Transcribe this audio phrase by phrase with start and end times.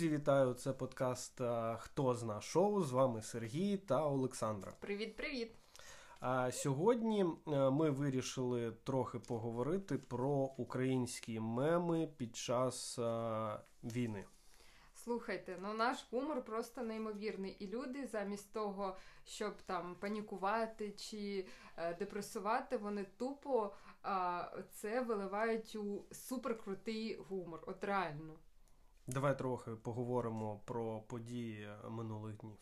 [0.00, 0.54] Друзі, вітаю!
[0.54, 1.40] Це подкаст
[1.78, 2.82] Хто зна шоу.
[2.82, 4.72] З вами Сергій та Олександра.
[4.80, 5.52] Привіт-привіт!
[6.20, 14.24] А сьогодні е, ми вирішили трохи поговорити про українські меми під час а, війни.
[14.94, 17.56] Слухайте, ну наш гумор просто неймовірний.
[17.58, 21.46] І люди замість того, щоб там панікувати чи
[21.76, 23.74] е, депресувати, вони тупо
[24.04, 27.60] е, це виливають у суперкрутий гумор.
[27.66, 28.34] От реально.
[29.10, 32.58] Давай трохи поговоримо про події минулих днів.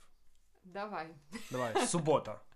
[0.65, 1.15] Давай.
[1.51, 2.41] Давай, субота.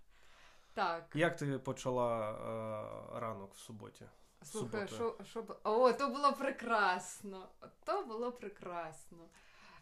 [0.75, 1.15] Так.
[1.15, 4.05] Як ти почала е, ранок в суботі?
[4.43, 7.49] Слухай, що, що О, то було прекрасно.
[7.85, 9.17] То було прекрасно.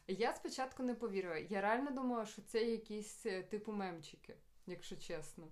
[0.07, 1.37] Я спочатку не повірила.
[1.37, 4.35] Я реально думала, що це якісь е, типу мемчики,
[4.67, 5.47] якщо чесно.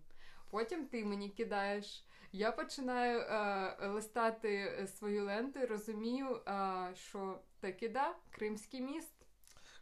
[0.49, 2.05] Потім ти мені кидаєш.
[2.31, 9.13] Я починаю е, листати свою ленту і розумію, е, що таки да, Кримський міст.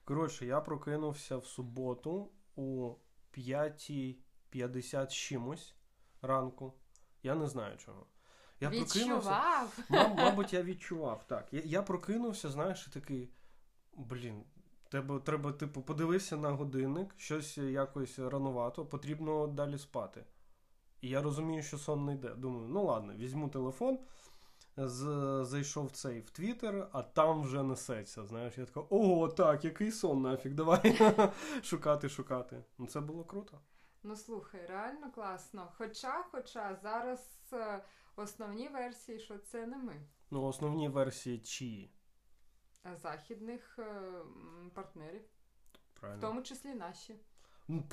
[0.05, 2.93] Коротше, я прокинувся в суботу у
[3.37, 5.75] 5.50 чимось
[6.21, 6.73] ранку.
[7.23, 8.07] Я не знаю чого.
[8.59, 9.73] Я Відчував?
[9.87, 11.27] Прокинувся, мабуть, я відчував.
[11.27, 11.53] Так.
[11.53, 13.29] Я, я прокинувся, знаєш, і такий.
[13.93, 14.43] Блін,
[14.89, 20.23] Тебе треба, типу, подивився на годинник, щось якось ранувато, потрібно далі спати.
[21.01, 22.35] І я розумію, що сон не йде.
[22.35, 23.99] Думаю, ну ладно, візьму телефон,
[24.77, 28.25] зайшов цей в Твіттер, а там вже несеться.
[28.25, 30.99] Знаєш, я така, ого, так, який сон нафіг, давай
[31.63, 32.63] шукати, шукати.
[32.77, 33.59] Ну це було круто.
[34.03, 35.71] Ну слухай, реально класно.
[35.77, 37.83] Хоча, хоча зараз е,
[38.15, 40.01] основні версії, що це не ми.
[40.31, 41.91] Ну, основні версії чиї?
[42.95, 44.11] західних е,
[44.73, 45.21] партнерів,
[45.93, 46.19] Правильно.
[46.19, 47.15] в тому числі наші.
[47.67, 47.83] Ну,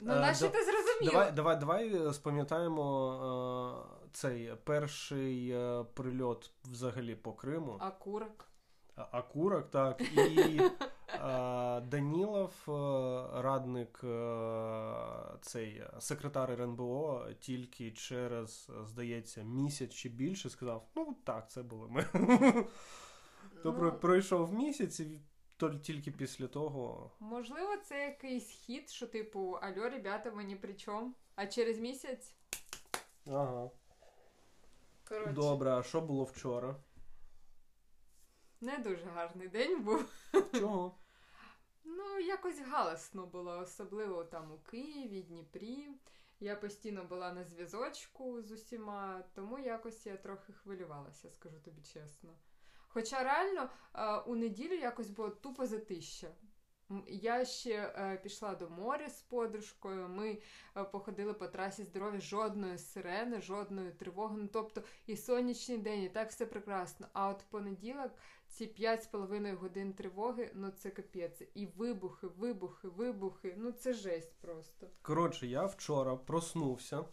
[0.00, 1.12] ну наші ти зрозумів.
[1.12, 7.76] Давай давай, давай спам'ятаємо е, цей перший е, прильот взагалі по Криму.
[7.80, 8.48] Акурок.
[8.96, 10.00] Акурок, так.
[10.00, 10.60] І
[11.90, 12.52] Данілов,
[13.34, 14.00] радник
[15.40, 22.06] цей секретар РНБО, тільки через, здається, місяць чи більше сказав: ну так, це були ми.
[23.62, 25.20] То ну, пройшов місяць і
[25.82, 27.10] тільки після того.
[27.20, 31.14] Можливо, це якийсь хід, що, типу, альо, ребята, ми ні при чому.
[31.34, 32.34] А через місяць.
[33.26, 33.70] Ага.
[35.08, 35.32] Коротше.
[35.32, 36.76] Добре, а що було вчора?
[38.60, 40.04] Не дуже гарний день був.
[40.52, 40.94] Чого?
[41.84, 45.88] Ну, якось галасно було, особливо там у Києві, Дніпрі.
[46.40, 52.30] Я постійно була на зв'язочку з усіма, тому якось я трохи хвилювалася, скажу тобі чесно.
[52.94, 56.28] Хоча реально е, у неділю якось було тупо затища.
[57.08, 60.08] Я ще е, пішла до моря з подружкою.
[60.08, 60.38] Ми
[60.76, 64.36] е, походили по трасі здоров'я, жодної сирени, жодної тривоги.
[64.38, 67.06] Ну тобто і сонячний день, і так все прекрасно.
[67.12, 68.10] А от понеділок
[68.48, 71.42] ці 5,5 годин тривоги, ну це капець.
[71.54, 73.54] І вибухи, вибухи, вибухи.
[73.58, 74.86] Ну це жесть просто.
[75.02, 77.04] Коротше, я вчора проснувся.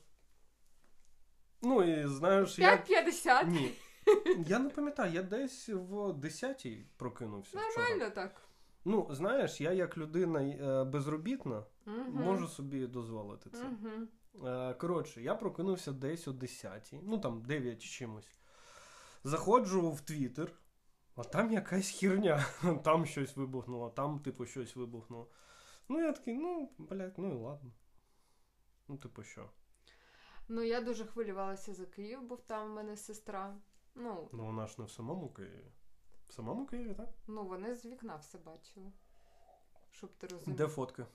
[1.61, 3.25] Ну і знаєш, 5.50.
[3.25, 3.43] я...
[3.43, 3.71] Ні.
[4.47, 7.57] Я не пам'ятаю, я десь в 10-й прокинувся.
[7.57, 8.09] Нормально вчора.
[8.09, 8.41] так.
[8.85, 11.95] Ну, знаєш, я як людина е, безробітна угу.
[12.11, 13.65] можу собі дозволити це.
[13.65, 14.07] Угу.
[14.79, 18.39] Коротше, я прокинувся десь о 10-й, ну там 9 чимось.
[19.23, 20.51] Заходжу в Твіттер,
[21.15, 22.45] а там якась херня.
[22.83, 25.27] Там щось вибухнуло, там, типу, щось вибухнуло.
[25.89, 27.71] Ну, я такий, ну, блядь, ну і ладно.
[28.87, 29.49] Ну, типу, що?
[30.47, 33.55] Ну, я дуже хвилювалася за Київ, бо там в мене сестра.
[33.95, 35.71] Ну, ну вона ж не в самому Києві.
[36.27, 37.09] В самому Києві, так?
[37.27, 38.91] Ну, вони з вікна все бачили.
[39.89, 40.57] Щоб ти розумів.
[40.57, 41.05] Де фотки?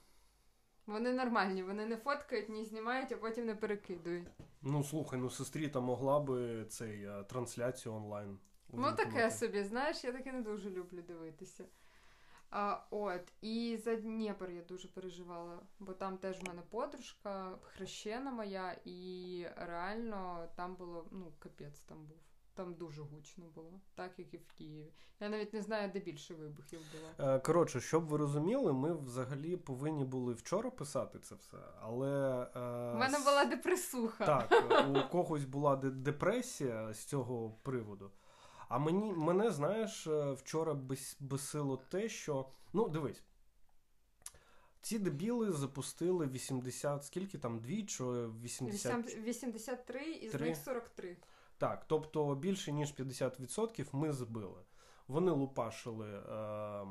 [0.85, 4.27] Вони нормальні, вони не фоткають, ні знімають, а потім не перекидують.
[4.61, 8.39] Ну, слухай, ну сестрі там могла би цей а, трансляцію онлайн.
[8.73, 11.65] Ну, таке собі, знаєш, я таке не дуже люблю дивитися.
[12.49, 18.31] А, От, і за Дніпр я дуже переживала, бо там теж в мене подружка, хрещена
[18.31, 22.17] моя, і реально там було, ну, капець там був.
[22.57, 24.91] Там дуже гучно було, так як і в Києві.
[25.19, 27.31] Я навіть не знаю, де більше вибухів було.
[27.31, 31.57] Е, коротше, щоб ви розуміли, ми взагалі повинні були вчора писати це все.
[31.81, 34.25] Але У е, мене була депресуха.
[34.25, 38.11] Так, у когось була депресія з цього приводу.
[38.69, 42.49] А мені мене, знаєш, е, вчора без, безсило те, що.
[42.73, 43.23] Ну, дивись.
[44.81, 49.17] Ці дебіли запустили 80, скільки там, дві чи 80...
[49.17, 50.47] 83, із 3?
[50.47, 51.17] них 43.
[51.57, 54.61] Так, тобто більше ніж 50% ми збили.
[55.07, 56.85] Вони лупашили е,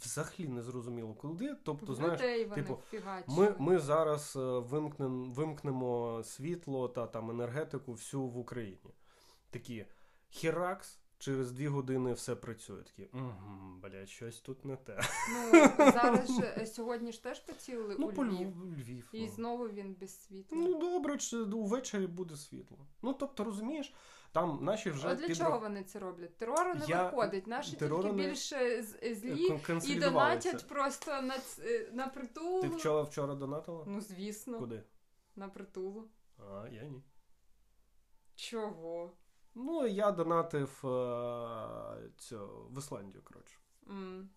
[0.00, 1.54] взагалі не зрозуміло куди.
[1.64, 2.20] Тобто, знаєш,
[2.54, 2.82] типу,
[3.28, 8.94] ми ми зараз е, вимкнем, вимкнемо світло та там енергетику всю в Україні.
[9.50, 9.86] Такі
[10.30, 12.82] Херакс, Через дві години все працює.
[12.82, 15.00] Такі, угу, блядь, щось тут не те.
[15.32, 18.56] Ну, зараз же е, сьогодні ж теж поцілили Ну, у по Львів.
[18.78, 19.08] Львів.
[19.12, 19.28] І ну.
[19.28, 20.58] знову він без світла.
[20.60, 22.78] Ну, добре, чи увечері буде світло.
[23.02, 23.94] Ну, тобто, розумієш,
[24.32, 26.36] там наші вже а для підра- чого вони це роблять?
[26.36, 27.46] Терору не Я- виходить.
[27.46, 28.82] Наші терору тільки не- більше
[29.14, 32.60] злі і донатять просто на, ц- е, на притулу.
[32.62, 33.84] Ти вчора вчора донатила?
[33.86, 34.82] Ну, звісно, Куди?
[35.36, 36.08] на притулу.
[36.38, 37.02] А, я ні.
[38.34, 39.12] Чого?
[39.58, 43.58] Ну, я донатив е, цю, в Ісландію, коротше.
[43.90, 44.28] М.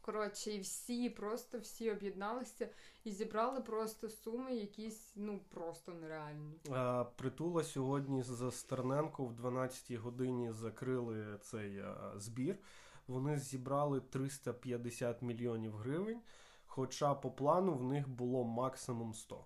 [0.00, 2.68] Коротше, і всі, просто всі об'єдналися
[3.04, 6.60] і зібрали просто суми якісь, ну, просто нереальні.
[6.70, 12.58] Е, Притула сьогодні за Стерненко в 12-й годині закрили цей е, збір.
[13.06, 16.20] Вони зібрали 350 мільйонів гривень,
[16.66, 19.44] хоча по плану в них було максимум 100.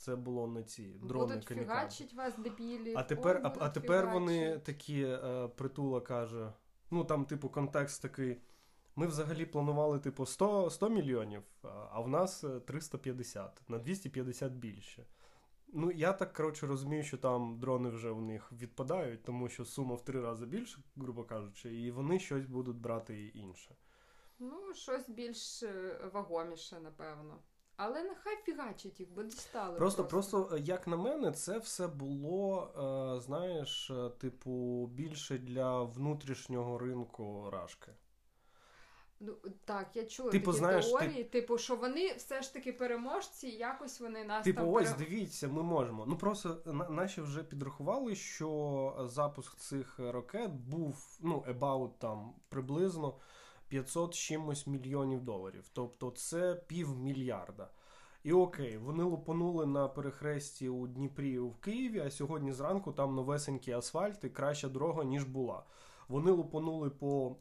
[0.00, 2.94] Це було на ці дрони будуть фігачить вас, дебілі.
[2.96, 6.52] А тепер, а, а тепер вони такі, е, притула каже:
[6.90, 8.40] ну там, типу, контекст такий.
[8.96, 15.06] Ми взагалі планували, типу, 100, 100 мільйонів, а- в нас е, 350, на 250 більше.
[15.72, 19.94] Ну, я так коротше розумію, що там дрони вже у них відпадають, тому що сума
[19.94, 23.76] в три рази більше, грубо кажучи, і вони щось будуть брати і інше.
[24.38, 27.38] Ну, щось більш е, вагоміше, напевно.
[27.82, 29.78] Але нехай фігачить їх, бо дістали.
[29.78, 32.70] Просто, просто, е, як на мене, це все було,
[33.16, 37.92] е, знаєш, е, типу, більше для внутрішнього ринку рашки.
[39.20, 39.34] Ну,
[39.64, 43.48] так, я чула Типу, такі знаєш, ти- теорії, типу, що вони все ж таки переможці,
[43.48, 46.06] і якось вони нас Типу, там ось пере- дивіться, ми можемо.
[46.06, 53.14] Ну просто на- наші вже підрахували, що запуск цих ракет був ну about там приблизно
[53.70, 55.64] 500 чимось мільйонів доларів.
[55.72, 57.70] Тобто це півмільярда.
[58.22, 63.74] І окей, вони лупанули на перехресті у Дніпрі в Києві, а сьогодні зранку там новесенький
[63.74, 65.62] асфальт і краща дорога, ніж була.
[66.08, 67.36] Вони лупанули по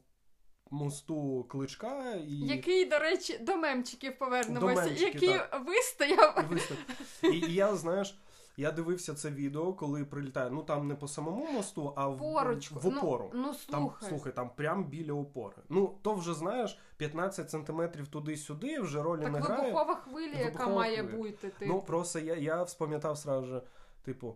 [0.71, 2.35] мосту кличка і.
[2.35, 5.65] Який, до речі, до мемчиків повернемося, До мемчиків, який так.
[5.67, 6.45] вистояв.
[6.49, 6.77] Виступ.
[7.23, 8.19] І, і я, знаєш,
[8.59, 10.49] я дивився це відео, коли прилітає.
[10.49, 12.71] Ну там не по самому мосту, а в, Поруч.
[12.71, 13.31] в опору.
[13.33, 14.09] Ну, ну Там, слухай.
[14.09, 15.55] слухай, там прям біля опори.
[15.69, 19.61] Ну, то вже знаєш, 15 сантиметрів туди-сюди, вже ролі так не грає.
[19.61, 21.17] вибухова хвиля, яка має хвиля.
[21.17, 21.49] бути.
[21.49, 21.73] Типу.
[21.73, 23.61] Ну, просто я, я вспам'ятав сразу же,
[24.03, 24.35] типу.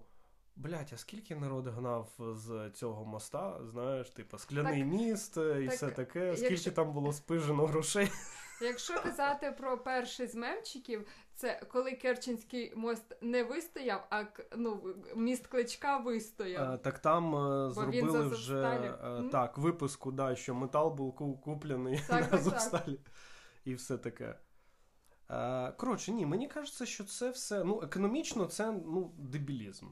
[0.55, 5.75] Блять, а скільки народ гнав з цього моста, знаєш, типу, скляний міст е, і так,
[5.75, 8.11] все таке, якщо- скільки там було спижено грошей.
[8.61, 14.23] Якщо казати про перший з мемчиків, це коли Керченський мост не вистояв, а
[14.57, 16.71] ну, міст кличка вистояв.
[16.73, 19.25] Е, Так там е, Бо він зробили вже Азовсталі.
[19.27, 22.37] е, так, випуску, да, що метал був ку- куплений Так, на.
[22.37, 22.99] Азовсталі
[23.65, 24.35] і все таке.
[25.31, 29.87] Е, Коротше, ні, мені кажеться, що це все ну, економічно це ну, дебілізм.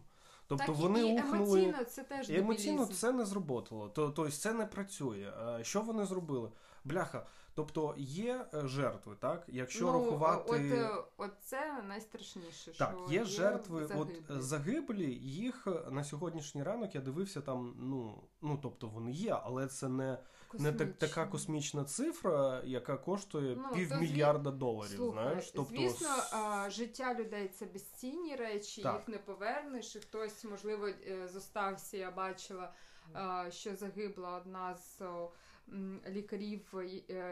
[0.48, 1.60] Тобто так вони і ухнули.
[1.64, 3.00] емоційно це теж І емоційно дебілізм.
[3.00, 3.90] це не зроботало.
[3.90, 5.34] То, тобто це не працює.
[5.60, 6.52] Е, Що вони зробили?
[6.84, 7.26] Бляха.
[7.54, 9.44] Тобто є е, жертви, так?
[9.48, 10.52] Якщо ну, рахувати.
[10.52, 12.78] От, е, от це найстрашніше.
[12.78, 14.24] Так, що є жертви, загиблі.
[14.30, 19.38] от загиблі, їх е, на сьогоднішній ранок я дивився там, ну, ну тобто вони є,
[19.44, 20.18] але це не,
[20.54, 24.96] не так, така космічна цифра, яка коштує Ну, півмільярда доларів.
[24.96, 28.96] Слухай, знаєш, тобто звісно, а, життя людей це безцінні речі, Так.
[29.00, 29.96] їх не повернеш.
[29.96, 30.88] І хтось, можливо,
[31.26, 31.98] зостався.
[31.98, 32.74] Я бачила,
[33.14, 35.02] а, що загибла одна з
[36.10, 36.74] лікарів.
[36.76, 36.84] е,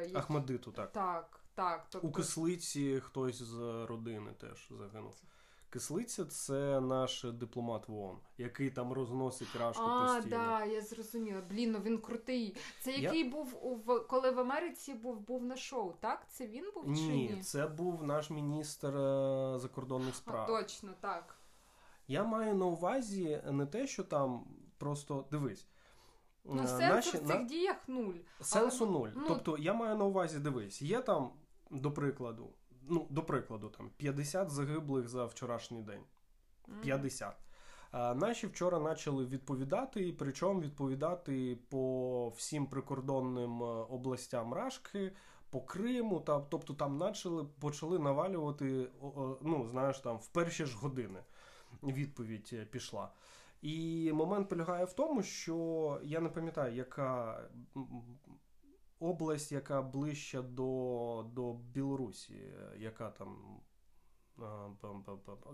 [0.01, 0.91] які- Ахмадиту, так.
[0.91, 1.87] Так, так.
[1.89, 5.21] Тобто, У кислиці хтось з родини теж загинув.
[5.71, 10.37] Кислиця це наш дипломат в ООН, який там розносить рашку а, постійно.
[10.37, 11.41] да, я зрозуміла.
[11.49, 12.55] Блін, ну він крутий.
[12.81, 16.25] Це Я- який був у коли в Америці був був на шоу, так?
[16.29, 17.41] Це він був чи Ні, ні?
[17.41, 20.47] це був наш міністр е, закордонних А, справ.
[20.47, 21.35] точно, так.
[22.07, 24.45] Я маю на увазі не те, що там
[24.77, 25.67] просто дивись.
[26.45, 28.13] Ну, е, сенсу наші- в цих на- діях нуль.
[28.41, 29.09] Сенсу Але, нуль.
[29.15, 31.31] ну- Тобто я маю на увазі, дивись, є там,
[31.71, 32.49] до прикладу,
[32.87, 36.01] ну, до прикладу, там 50 загиблих за вчорашній день.
[36.69, 36.81] М.
[36.81, 37.35] 50.
[37.91, 45.11] А, наші вчора почали відповідати, і причому відповідати по всім прикордонним е, областям Рашки,
[45.49, 48.87] по Криму, та, тобто там почали, почали навалювати,
[49.41, 51.19] ну, знаєш, там в перші ж години
[51.83, 53.11] відповідь е, пішла.
[53.61, 57.41] І момент полягає в тому, що я не пам'ятаю, яка
[58.99, 63.59] область, яка ближча до, до Білорусі, яка там.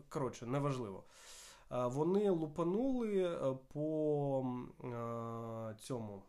[0.09, 1.03] Коротше, неважливо.
[1.69, 4.45] Вони лупанули е, по
[5.79, 6.23] цьому.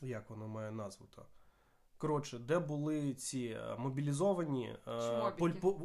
[0.00, 1.26] Як воно має назву то
[1.98, 4.76] Коротше, де були ці е, мобілізовані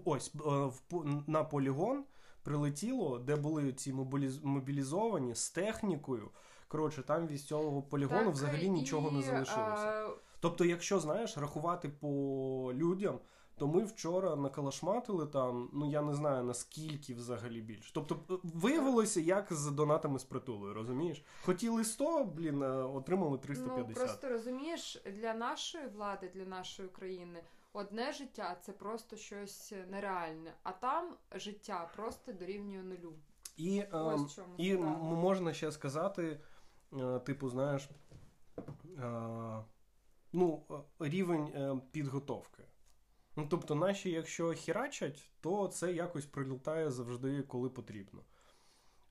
[0.05, 0.81] ось е, в
[1.27, 2.03] на полігон
[2.43, 6.29] прилетіло, де були ці мобіліз- мобілізовані з технікою.
[6.67, 10.05] Коротше, там від цього полігону Так, взагалі нічого не залишилося.
[10.07, 12.07] а, Тобто, якщо знаєш, рахувати по
[12.73, 13.19] людям,
[13.57, 17.91] то ми вчора накалашматили там, ну я не знаю наскільки взагалі більше.
[17.93, 21.23] Тобто, е, виявилося, як з донатами з притулою, розумієш?
[21.45, 23.87] Хотіли 100, блін, отримали 350.
[23.89, 27.39] Ну, просто розумієш, для нашої влади, для нашої країни,
[27.73, 33.13] одне життя це просто щось нереальне, а там життя просто дорівнює нулю.
[33.57, 36.39] І, Ось ем, чому і можна ще сказати,
[36.93, 37.89] е, типу, знаєш,
[38.97, 39.63] е,
[40.33, 42.63] ну, е, рівень е, підготовки.
[43.35, 48.23] Ну, тобто, наші, якщо хірачать, то це якось прилітає завжди, коли потрібно.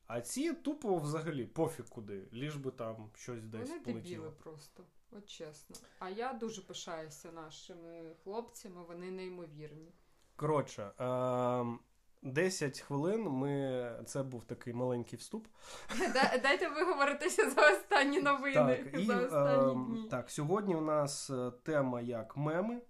[0.06, 4.02] А ці тупо взагалі пофіг куди, ліж би там щось десь Вони полетіло.
[4.02, 5.76] дебіли просто, от чесно.
[5.98, 9.92] А я дуже пишаюся нашими хлопцями, вони неймовірні.
[10.36, 11.78] Коротше, е,
[12.22, 13.92] 10 хвилин ми.
[14.06, 15.46] Це був такий маленький вступ.
[16.42, 20.08] Дайте виговоритися за останні новини, Так, і, за останні ем, дні.
[20.08, 22.80] так, сьогодні у нас е, тема як меми.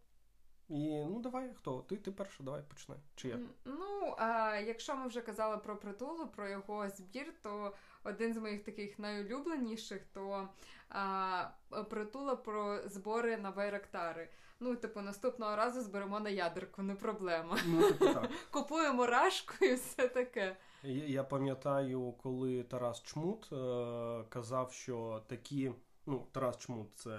[0.69, 1.81] І ну давай, хто?
[1.89, 2.95] Ти, ти перша, давай почни.
[3.15, 3.39] Чи я?
[3.65, 7.75] Ну, а якщо ми вже казали про притулу, про його збір, то
[8.05, 10.49] один з моїх таких найулюбленіших то
[10.89, 11.45] а,
[11.91, 14.29] притула про збори на байрактари.
[14.61, 17.59] Ну, типу, наступного разу зберемо на ядерку, не проблема.
[17.67, 18.31] Ну, типу так.
[18.51, 20.57] Купуємо рашку і все таке.
[20.83, 25.73] Я, я пам'ятаю, коли Тарас Чмут е, казав, що такі.
[26.07, 27.11] Ну, Тарас Чмут це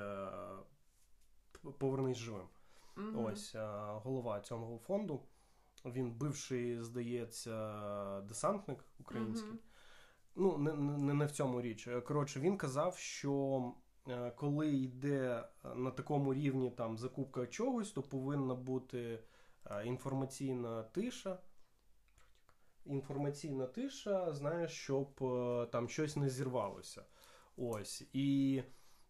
[1.66, 2.48] е, повернись живим.
[2.96, 3.26] Мгм.
[3.26, 3.68] Ось е,
[4.04, 5.22] голова цього фонду.
[5.86, 9.50] Він бивший, здається, десантник український.
[9.50, 9.60] Мгм.
[10.36, 11.88] Ну, не, не, не в цьому річ.
[11.88, 13.64] Е, Коротше, він казав, що
[14.08, 19.20] е, коли йде е, на такому рівні там закупка чогось, то повинна бути
[19.86, 21.40] інформаційна тиша.
[22.86, 25.16] Інформаційна тиша, знаєш, щоб
[25.72, 27.04] там щось не зірвалося.
[27.58, 28.04] Ось.
[28.14, 28.64] І,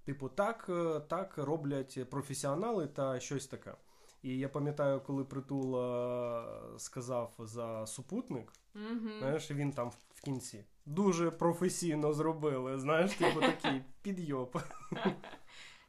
[0.03, 0.69] типу, так,
[1.09, 3.75] так роблять професіонали та щось таке.
[4.21, 6.45] І я пам'ятаю, коли Притула
[6.77, 9.11] сказав за супутник, Мгм.
[9.19, 10.65] Знаєш, він там в кінці.
[10.85, 12.77] Дуже професійно зробили.
[12.77, 14.57] Знаєш, типу такий підйоп.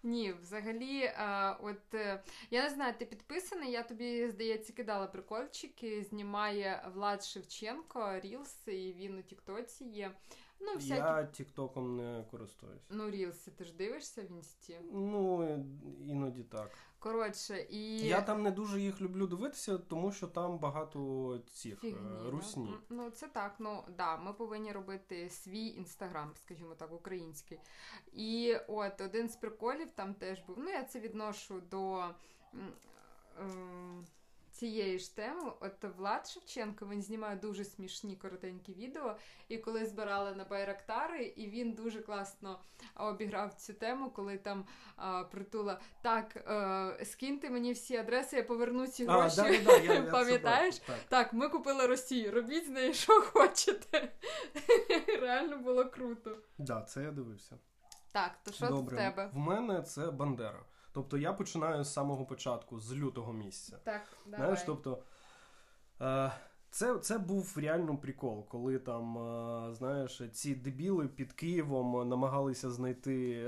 [0.03, 6.05] Ні, взагалі, а, от е, я не знаю, ти підписаний, я тобі, здається, кидала прикольчики.
[6.05, 10.11] Знімає Влад Шевченко, Рілси, і він у Тіктоці є.
[10.61, 11.01] Ну, всякі.
[11.01, 12.83] Я тіктоком не користуюсь.
[12.91, 14.79] Ну, Рілси, ти ж дивишся в інсті.
[14.93, 15.45] Ну,
[16.07, 16.71] іноді так.
[16.99, 17.99] Коротше, і.
[17.99, 22.69] Я там не дуже їх люблю дивитися, тому що там багато цих е, Фігні, русні.
[22.69, 23.55] М, Ну, це так.
[23.59, 27.59] Ну да, ми повинні робити свій інстаграм, скажімо так, український.
[28.13, 30.57] І от один з приколів там теж був.
[30.59, 32.05] Ну, я це відношу до
[33.41, 34.05] ем,
[34.61, 35.53] цієї ж теми.
[35.61, 39.17] От Влад Шевченко він знімає дуже смішні коротенькі відео.
[39.49, 42.61] І коли збирали на Байрактари, і він дуже класно
[42.97, 44.65] обіграв цю тему, коли там
[44.97, 49.37] а, притула так, е, скиньте мені всі адреси, я поверну ці гроші.
[49.37, 50.79] да, да, да, я, я Пам'ятаєш?
[50.79, 50.97] Так.
[51.09, 54.13] Так, ми купили Росію, робіть з нею, що хочете.
[55.21, 56.39] Реально було круто.
[56.59, 57.59] Да, це я дивився.
[58.13, 58.97] Так, то що Добре.
[58.97, 59.31] в тебе?
[59.33, 60.65] В мене це Бандера.
[60.93, 63.79] Тобто я починаю з самого початку, з лютого місяця.
[63.85, 64.39] Так, давай.
[64.41, 65.03] Знаєш, тобто.
[66.01, 66.33] Е,
[66.71, 73.45] це, це був реально прикол, коли там, е, знаєш, ці дебіли під Києвом намагалися знайти.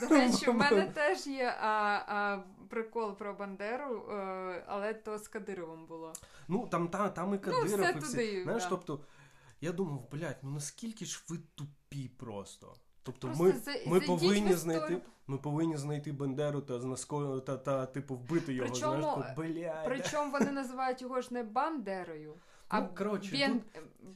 [0.00, 5.28] До речі, в мене теж є а, а, прикол про Бандеру, е, але то з
[5.28, 6.12] Кадировим було.
[6.48, 8.10] Ну, там, та, там і Ну, Кадиров, все і всі.
[8.10, 8.68] туди, Знаєш, да.
[8.68, 9.00] тобто,
[9.60, 12.74] я думав, блядь, ну наскільки ж ви тупі просто.
[13.06, 15.00] Тобто Просто ми, за- ми повинні знайти.
[15.26, 18.68] Ми повинні знайти Бандеру та знаскою та, та, типу, вбити його.
[18.72, 19.84] Причому- знаєш, тако, блядь.
[19.84, 22.34] Причому вони називають його ж не Бандерою,
[22.68, 23.60] а Ну, коротше, Бен...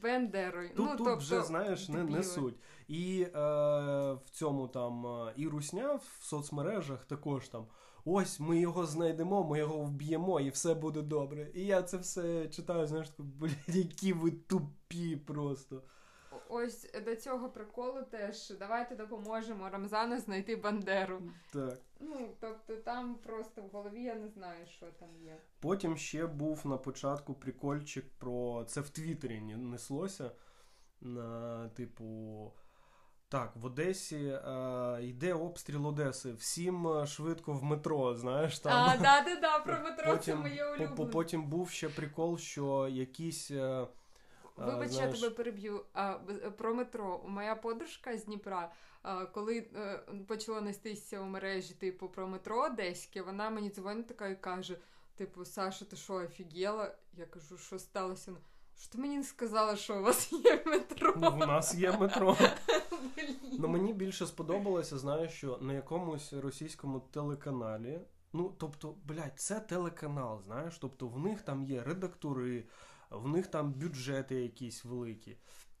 [0.01, 0.69] Бендерою.
[0.69, 2.55] Тут, ну, тут тобто, вже знаєш, не, не суть.
[2.87, 3.29] І е,
[4.13, 7.65] в цьому там е, і русня в соцмережах також там.
[8.05, 11.51] Ось ми його знайдемо, ми його вб'ємо, і все буде добре.
[11.53, 15.81] І я це все читаю, знаєш, таку, блядь, які ви тупі просто.
[16.49, 21.21] Ось до цього приколу теж давайте допоможемо Рамзану знайти Бандеру.
[21.53, 21.79] Так.
[21.99, 25.37] Ну, тобто там просто в голові я не знаю, що там є.
[25.59, 30.31] Потім ще був на початку прикольчик про це в Твіттері неслося.
[31.01, 32.53] На, типу.
[33.29, 36.33] Так, в Одесі е, йде обстріл Одеси.
[36.33, 38.89] Всім е, швидко в метро, знаєш там.
[38.89, 41.11] А, да, да, да, про метро це моє улюблене.
[41.11, 43.51] потім був ще прикол, що якісь.
[43.51, 43.87] е,
[44.65, 45.85] Вибач, знаєш- я тебе переб'ю.
[45.93, 46.13] А,
[46.57, 47.21] про метро.
[47.27, 48.71] Моя подружка з Дніпра,
[49.33, 54.41] коли е, почало нестися у мережі, типу, про метро одеське, вона мені дзвонить така і
[54.41, 54.77] каже:
[55.15, 56.95] типу, Саша, ти що, офігела?
[57.13, 58.31] Я кажу, що сталося?
[58.79, 61.13] Що ти мені не сказала, що у вас є метро?
[61.17, 62.37] Ну, в нас є метро.
[63.59, 67.99] Ну мені більше сподобалося, знаєш, що на якомусь російському телеканалі.
[68.33, 72.63] Ну, тобто, блядь, це телеканал, знаєш, тобто в них там є редактори,
[73.11, 75.37] в них там бюджети якісь великі.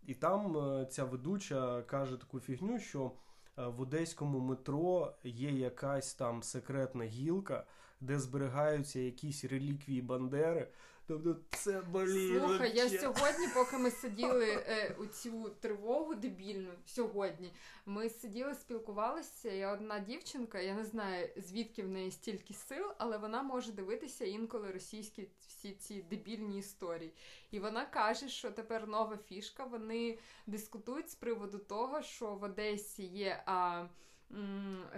[0.07, 3.11] І там е, ця ведуча каже таку фігню, що
[3.57, 7.65] е, в одеському метро є якась там секретна гілка,
[8.01, 10.71] де зберігаються якісь реліквії Бандери.
[11.11, 12.39] Тобто це блін.
[12.39, 17.53] Слухай, я сьогодні, поки ми сиділи е, у цю тривогу дебільну, сьогодні
[17.85, 19.51] ми сиділи, спілкувалися.
[19.51, 24.25] І одна дівчинка, я не знаю звідки в неї стільки сил, але вона може дивитися
[24.25, 27.13] інколи російські всі ці дебільні історії.
[27.51, 29.63] І вона каже, що тепер нова фішка.
[29.63, 33.43] Вони дискутують з приводу того, що в Одесі є.
[33.45, 33.85] А,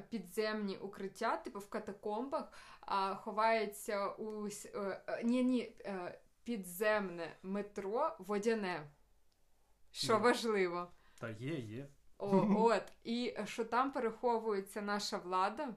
[0.09, 8.15] Підземні укриття, типу в катакомбах, а ховається у е, е, ні, ні, е, підземне метро
[8.19, 8.91] водяне.
[9.91, 10.91] Що важливо.
[11.19, 11.87] Та є, є.
[12.17, 12.83] О, от.
[13.03, 15.75] І що там переховується наша влада.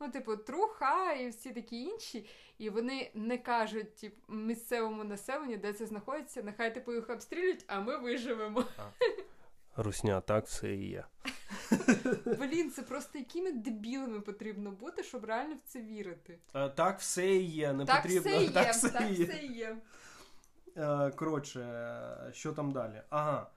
[0.00, 2.28] Ну, типу, труха і всі такі інші.
[2.58, 7.80] І вони не кажуть тип, місцевому населенню, де це знаходиться, нехай типу їх обстрілюють, а
[7.80, 8.64] ми виживемо.
[9.76, 11.04] Русня, так все і є.
[12.38, 16.38] Блін, це просто якими дебілами потрібно бути, щоб реально в це вірити.
[16.54, 18.30] Е, Так все і є, не так потрібно.
[18.30, 19.56] все є, так так все все і є.
[19.56, 19.76] є.
[20.76, 23.02] Е, Коротше, що там далі?
[23.10, 23.50] Ага.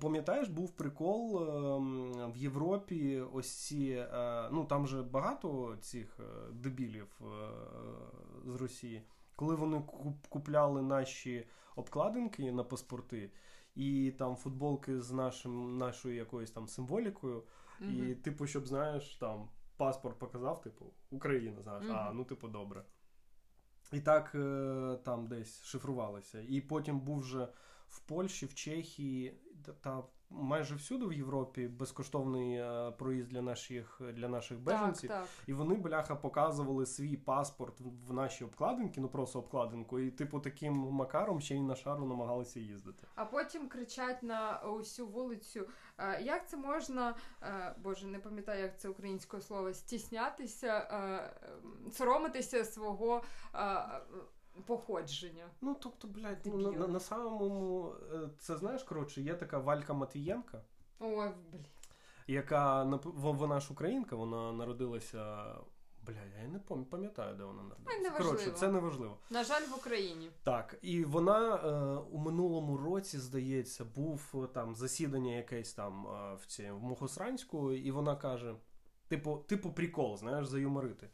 [0.00, 1.42] Пам'ятаєш, був прикол
[1.76, 3.20] ем, в Європі.
[3.32, 4.06] Ось ці.
[4.14, 6.18] е, Ну там же багато цих
[6.52, 7.24] дебілів е,
[8.46, 9.02] з Росії.
[9.36, 13.30] Коли вони куп- купляли наші обкладинки на паспорти,
[13.74, 17.44] і там футболки з нашим, нашою якоюсь там символікою,
[17.80, 22.84] і, типу, щоб знаєш, там паспорт показав, типу, Україна, знаєш, а, ну, типу, добре.
[23.92, 26.40] І так е, там десь шифрувалися.
[26.48, 27.48] І потім був вже
[27.88, 29.40] в Польщі, в Чехії
[29.80, 30.02] та
[30.34, 35.10] майже всюди в Європі безкоштовний е, проїзд для наших, для наших беженців.
[35.10, 35.26] так.
[35.46, 40.72] І вони, бляха, показували свій паспорт в- наші обкладинки, ну просто обкладинку, і, типу, таким
[40.74, 43.06] макаром ще й на шару намагалися їздити.
[43.14, 45.68] А потім кричать на усю вулицю.
[45.98, 51.30] е, Як це можна, е, боже, не пам'ятаю, як це українське слово, стіснятися, е,
[51.84, 53.22] ем, соромитися свого
[53.54, 53.58] е,
[54.66, 55.46] походження.
[55.60, 59.92] Ну, тобто, блядь, ну, на, на, на самому е, це знаєш, коротше, є така Валька
[59.92, 60.62] Матвієнка,
[61.00, 61.64] Ой, блін.
[62.26, 62.84] яка
[63.14, 65.54] вона ж українка, вона народилася.
[66.06, 68.18] Бля, я не пам- пам'ятаю, де вона народилася.
[68.18, 69.18] Коротше, це неважливо.
[69.30, 70.30] На жаль, в Україні.
[70.42, 76.34] Так, і вона е, у минулому році, здається, був е, там засідання якесь там е,
[76.34, 78.54] в ці, в Мухосранську, і вона каже:
[79.08, 81.08] типу, типу прикол, знаєш, заюморити.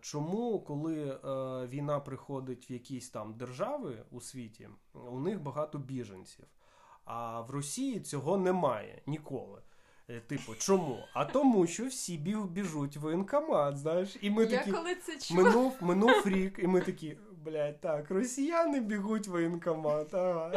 [0.00, 1.18] Чому, коли е,
[1.66, 6.44] війна приходить в якісь там держави у світі, у них багато біженців,
[7.04, 9.60] а в Росії цього немає ніколи.
[10.10, 10.98] Е, Типу, чому?
[11.14, 14.72] А тому, що всі біг, біжуть в воєнкомат, знаєш, і ми Я такі.
[14.72, 20.14] коли це чула, Минув, минув рік, і ми такі, блядь, так, росіяни бігуть в воєнкомат.
[20.14, 20.52] Ага.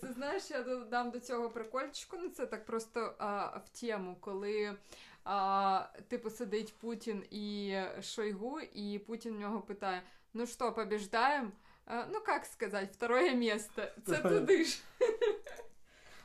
[0.00, 2.16] Це знаєш, я додам до цього прикольчику.
[2.22, 4.76] Ну це так просто а, в тему, коли
[5.24, 10.02] а, типу сидить Путін і Шойгу, і Путін в нього питає:
[10.34, 11.50] ну що, побіждаємо?
[11.86, 13.94] А, ну як сказати, второе місце.
[14.06, 14.82] Це туди ж.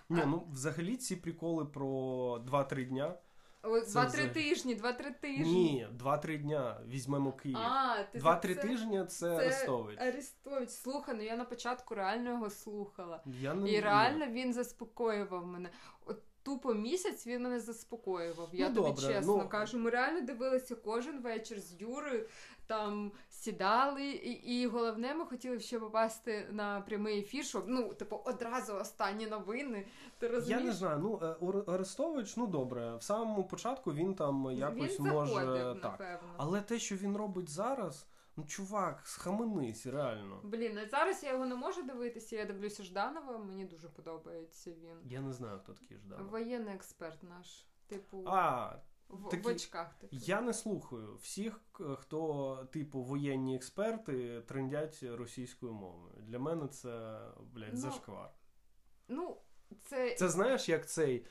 [0.10, 1.88] Ні, ну взагалі ці приколи про
[2.38, 3.16] 2-3 дня.
[3.88, 5.54] Два-три тижні, два-три тижні.
[5.54, 7.58] Ні, 2-3 дня візьмемо Київ.
[7.58, 10.00] А, ти 2-3 це- тижні це, це Арестович.
[10.00, 10.70] Арестович.
[10.70, 13.24] Слухай, ну я на початку реально його слухала.
[13.26, 15.70] Я не І реально він заспокоював мене.
[16.06, 18.50] От тупо місяць він мене заспокоював.
[18.54, 19.80] Я Ну, тобі добре, чесно ну- кажу.
[19.80, 22.26] Ми реально дивилися кожен вечір з Юрою,
[22.68, 28.22] там сідали, і, і головне, ми хотіли ще попасти на прямий ефір, щоб ну, типу,
[28.26, 29.86] одразу останні новини.
[30.20, 30.62] Ти розумієш?
[30.62, 31.20] Я не знаю, ну
[31.68, 36.20] е, Арестович, ну добре, в самому початку він там якось він може заходив, так.
[36.38, 38.06] Але те, що він робить зараз,
[38.38, 40.41] ну чувак, схаменись, реально.
[40.43, 42.36] Блін, а зараз я його не можу дивитися.
[42.36, 44.98] Я дивлюся Жданова, мені дуже подобається він.
[45.04, 46.28] Я не знаю, хто такий ждав.
[46.30, 47.65] Воєнний експерт наш.
[47.88, 48.76] Типу, А,
[49.10, 49.93] в, такі- в очках.
[49.93, 50.15] Типу.
[50.19, 51.62] Я не слухаю всіх,
[52.00, 56.13] хто, типу, воєнні експерти трендять російською мовою.
[56.19, 57.19] Для мене це,
[57.54, 58.30] блядь, Ну, зашквар.
[59.08, 59.38] Ну,
[59.84, 61.26] це, Це знаєш, як цей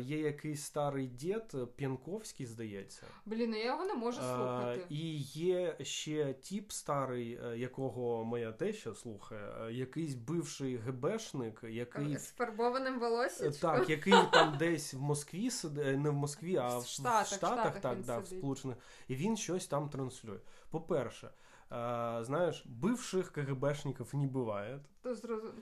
[0.00, 3.06] є якийсь старий дід, е, П'янковський, здається.
[3.26, 4.86] Блін, я його не можу Е, слухати.
[4.88, 12.16] і є ще тіп старий, е, якого моя теща слухає, е, якийсь бивший ГБшник, який.
[12.18, 13.52] З фарбованим волоссям?
[13.52, 17.38] Так, який там десь в Москві сидить, не в Москві, а В в Штатах, Штатах,
[17.56, 18.26] Штатах так, да, в.
[18.26, 18.76] Сполучених.
[19.08, 20.38] І він щось там транслює.
[20.70, 21.30] По-перше,
[21.70, 24.80] А, знаєш, бивших КГБшників не буває.
[25.02, 25.14] То,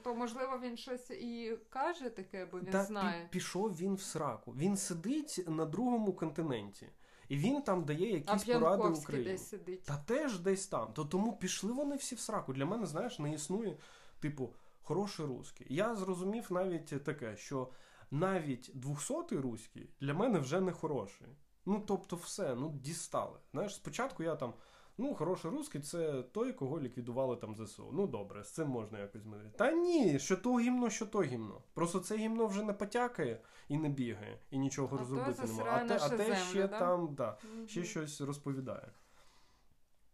[0.04, 3.28] то можливо він щось і каже таке, бо він Та знає.
[3.30, 4.52] пішов він в сраку.
[4.52, 6.86] Він сидить на другому континенті,
[7.28, 9.30] і він там дає А якісь поради П'янковський Україні.
[9.32, 9.84] десь сидить.
[9.84, 10.92] Та теж десь там.
[10.92, 12.52] То тому пішли вони всі в сраку.
[12.52, 13.76] Для мене, знаєш, не існує,
[14.20, 15.66] типу, хороший русський.
[15.70, 17.68] Я зрозумів навіть таке, що
[18.10, 21.26] навіть 200-й руський для мене вже не хороший.
[21.66, 23.38] Ну, тобто, все, ну, дістали.
[23.52, 24.54] Знаєш, спочатку я там.
[25.00, 27.90] Ну, хороший русський це той, кого ліквідували там ЗСУ.
[27.92, 29.58] Ну добре, з цим можна якось змирити.
[29.58, 31.62] Та ні, що то гімно, що то гімно.
[31.74, 35.70] Просто це гімно вже не потякає і не бігає, і нічого А розробити не може.
[35.70, 36.78] А те, а те землю, ще да?
[36.78, 37.68] там, да, Мгм.
[37.68, 38.88] ще щось розповідає.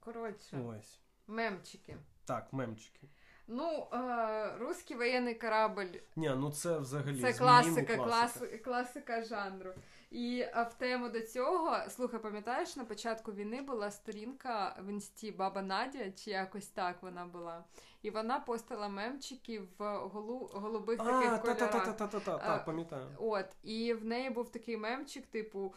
[0.00, 1.00] Коротше, Ось.
[1.26, 1.96] мемчики.
[2.24, 3.08] Так, мемчики.
[3.46, 8.46] Ну, е, русський воєнний корабль Ні, ну це взагалі Це класика, класика.
[8.46, 9.70] клас, класика жанру.
[10.10, 15.62] І в тему до цього, слухай, пам'ятаєш, на початку війни була сторінка в інсті Баба
[15.62, 17.64] Надя, чи якось так вона була.
[18.02, 21.96] І вона постила мемчики в голу, голубих А, таких та та та кольорах.
[21.96, 23.06] та та та А, так, пам'ятаю.
[23.18, 25.74] От, і в неї був такий мемчик, типу,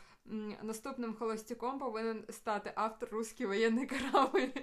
[0.61, 4.47] наступним холостяком повинен стати автор русський воєнний корабль.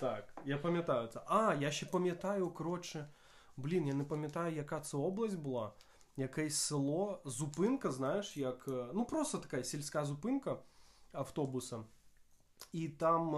[0.00, 1.20] Так, я пам'ятаю це.
[1.26, 3.08] А, я ще пам'ятаю, коротше.
[3.56, 5.72] Блін, я не пам'ятаю, яка це область була.
[6.16, 8.68] Якесь село, зупинка, знаєш, як.
[8.68, 10.58] е, Ну, просто така сільська зупинка
[11.12, 11.84] автобуса.
[12.72, 13.36] І там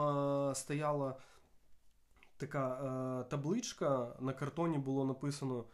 [0.51, 1.17] е, стояла
[2.37, 2.75] така
[3.21, 5.65] е, табличка, на картоні було написано.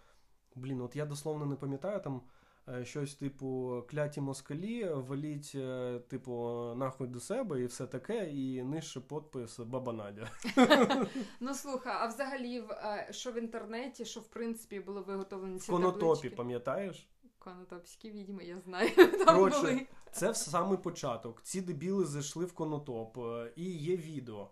[0.54, 2.22] Блін, от я дословно не пам'ятаю там.
[2.68, 6.32] Е, Щось типу кляті москалі, валіть, е, типу,
[6.76, 10.30] нахуй до себе і все таке, і нижче подпис Баба Надя.
[11.40, 16.30] Ну слухай, а взагалі, е, що в інтернеті, що в принципі були виготовлені ці конотопі,
[16.30, 17.08] пам'ятаєш?
[17.38, 18.90] Конотопські відьми, я знаю.
[18.96, 19.86] Там Коротше, були.
[20.12, 21.42] Це в самий початок.
[21.42, 23.18] Ці дебіли зайшли в конотоп,
[23.56, 24.50] і є відео.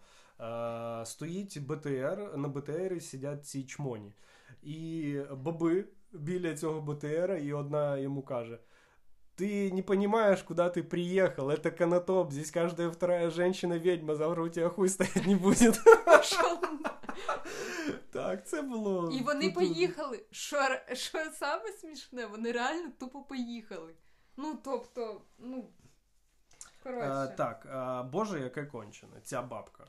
[1.05, 4.13] Стоїть БТР, на БТРі сидять ці чмоні.
[4.63, 8.60] І баби біля цього БТРа, і одна йому каже:
[9.38, 14.50] Ты не понимаешь, куда ты приехал, это конотоп, здесь каждая вторая женщина ведьма, завтра у
[14.50, 15.76] тебя хуй стоять не будет.
[16.22, 16.60] Що?
[18.12, 19.12] Так, це було.
[19.12, 20.26] І вони тут- поїхали.
[20.32, 22.26] Що, р- що саме смішне?
[22.26, 23.94] Вони реально тупо поїхали.
[24.38, 25.70] Ну, тобто, ну.
[26.84, 27.28] Коротше.
[27.34, 29.88] Е, так, е, Боже, яке кончене, ця бабка.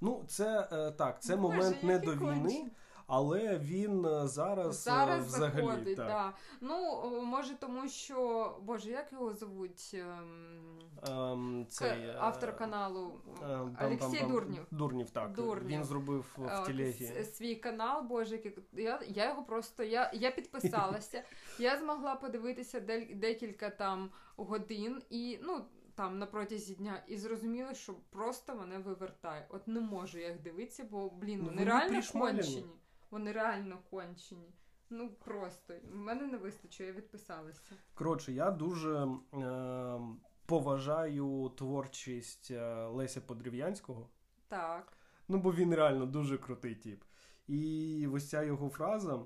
[0.00, 2.70] Ну, це е, так, це Боже, момент не яке до війни, кончене.
[3.11, 5.61] але він е, зараз, е, Зараз взагалі.
[5.65, 6.07] заходить, так.
[6.07, 6.33] да.
[6.61, 8.55] Ну, може, тому що.
[8.63, 9.91] Боже, як його звуть?
[9.93, 13.11] Ем, Ем, к- цей, е, автор каналу
[13.43, 14.65] е, Олексій Дурнів.
[14.71, 15.33] Дурнів, так.
[15.33, 15.67] Дурнів.
[15.77, 17.23] Він зробив в Е, телегі.
[17.23, 18.39] свій канал, боже,
[18.73, 21.23] я, я його просто я, я підписалася.
[21.59, 22.79] я змогла подивитися
[23.15, 25.65] декілька там годин і ну.
[25.95, 29.45] Там на протязі дня і зрозуміла, що просто мене вивертає.
[29.49, 32.65] От не можу я їх дивитися, бо блін, Ну, вони, вони реально кончені.
[33.11, 34.53] Вони реально кончені.
[34.89, 37.61] Ну просто в мене не вистачить, я відписалася.
[37.93, 39.99] Коротше, я дуже е,
[40.45, 44.09] поважаю творчість е, Леся Подрів'янського.
[44.47, 44.93] Так.
[45.27, 47.03] Ну, бо він реально дуже крутий тип.
[47.47, 49.19] І ось ця його фраза.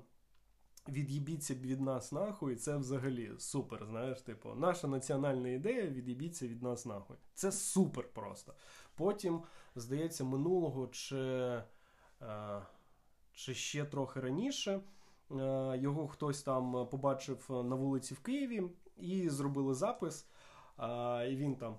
[0.88, 3.86] Від'їбіться від нас нахуй, це взагалі супер.
[3.86, 7.16] Знаєш, типу, наша національна ідея від'їбіться від нас нахуй.
[7.34, 8.54] Це супер просто.
[8.94, 9.42] Потім,
[9.74, 11.16] здається, минулого чи,
[12.22, 12.62] е,
[13.36, 14.80] чи ще трохи раніше
[15.30, 18.62] е, його хтось там побачив на вулиці в Києві
[18.96, 20.26] і зробили запис.
[20.78, 21.76] е, і він там.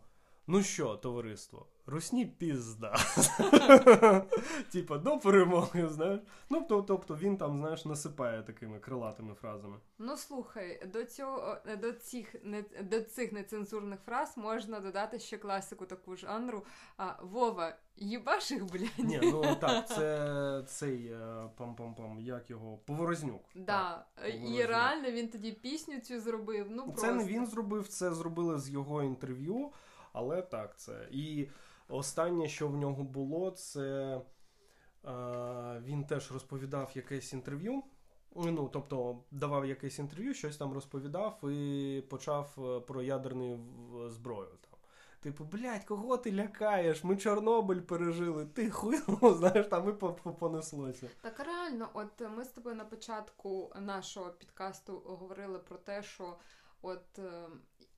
[0.49, 2.95] Ну що, товариство, русні пізда.
[4.71, 6.19] Типа, до перемоги, знаєш.
[6.49, 9.77] Ну, то- тобто він там, знаєш, насипає такими крилатими фразами.
[9.99, 15.37] Ну слухай, до цього е, до цих не до цих нецензурних фраз можна додати ще
[15.37, 16.63] класику таку жанру.
[16.97, 18.89] А Вова, їбаш їх, блядь.
[18.97, 23.41] Ні, ну так, це цей е, пам-пам-пам, як його, Поворознюк.
[23.55, 24.05] Да.
[24.15, 26.67] Так, І реально він тоді пісню цю зробив.
[26.69, 29.71] Ну Це не він зробив, це зробили з його інтерв'ю,
[30.17, 31.07] але так, це.
[31.11, 31.47] І
[31.89, 34.15] останнє, що в нього було, це
[35.05, 37.83] е, він теж розповідав якесь інтерв'ю.
[38.35, 43.59] Ну, тобто давав якесь інтерв'ю, щось там розповідав і почав е, про ядерну
[44.09, 44.49] зброю.
[44.61, 44.79] Там.
[45.19, 47.03] Типу, блядь, кого ти лякаєш?
[47.03, 51.09] Ми Чорнобиль пережили, ти хуйло, знаєш, там і по- по- понеслося.
[51.21, 56.35] Так реально, от ми з тобою на початку нашого підкасту говорили про те, що
[56.81, 57.47] от е,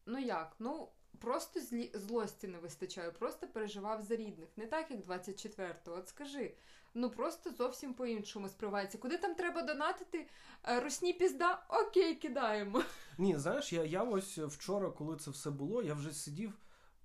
[0.06, 0.88] ну як, ну.
[1.20, 1.92] Просто злі...
[1.94, 4.50] злості не вистачає, просто переживав за рідних.
[4.58, 5.96] Не так, як 24-го.
[5.96, 6.54] От скажи,
[6.94, 8.98] ну просто зовсім по-іншому сприймається.
[8.98, 10.28] Куди там треба донатити?
[10.68, 11.66] Е, Русні пізда?
[11.70, 12.84] Окей, кидаємо.
[13.18, 16.54] Ні, знаєш, я, я ось вчора, коли це все було, я вже сидів,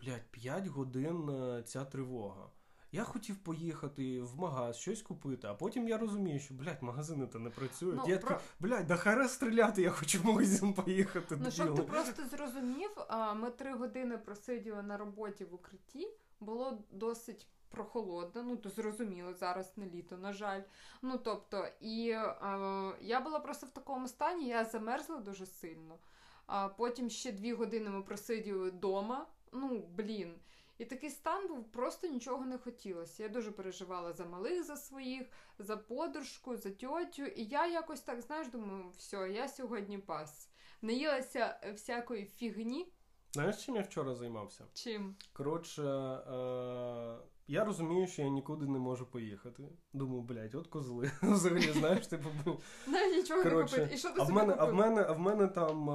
[0.01, 2.51] блядь, 5 годин е, ця тривога.
[2.95, 7.39] Я хотів поїхати в магаз, щось купити, а потім я розумію, що блядь, магазини то
[7.39, 7.97] не працюють.
[7.97, 11.37] Ну, я про- такий, блядь, да хара стріляти, я хочу в магазин поїхати.
[11.41, 12.91] Ну, щоб ти просто зрозумів,
[13.37, 16.09] ми три години просиділи на роботі в укритті,
[16.41, 20.61] було досить прохолодно, ну то зрозуміло, зараз не літо, на жаль.
[21.03, 22.35] Ну тобто, і е,
[23.01, 25.99] я була просто в такому стані, я замерзла дуже сильно.
[26.47, 29.27] А потім ще дві години ми просиділи вдома.
[29.53, 30.35] Ну, блін.
[30.79, 33.23] І такий стан був, просто нічого не хотілося.
[33.23, 35.27] Я дуже переживала за малих, за своїх,
[35.59, 37.23] за подружку, за тьотю.
[37.25, 40.49] І я якось так, знаєш, думаю, все, я сьогодні пас.
[40.83, 42.93] Наїлася е, всякої фігні.
[43.33, 44.65] Знаєш, чим я вчора займався?
[44.75, 45.17] Чим?
[45.33, 49.63] Коротше, е- я розумію, що я нікуди не можу поїхати.
[49.93, 51.11] Думаю, блядь, от козли.
[51.23, 52.57] Взагалі, знаєш, типу, блін.
[52.87, 53.91] Не, нічого не купити.
[53.95, 55.93] І що ти а в мене, а в мене, а в мене там е,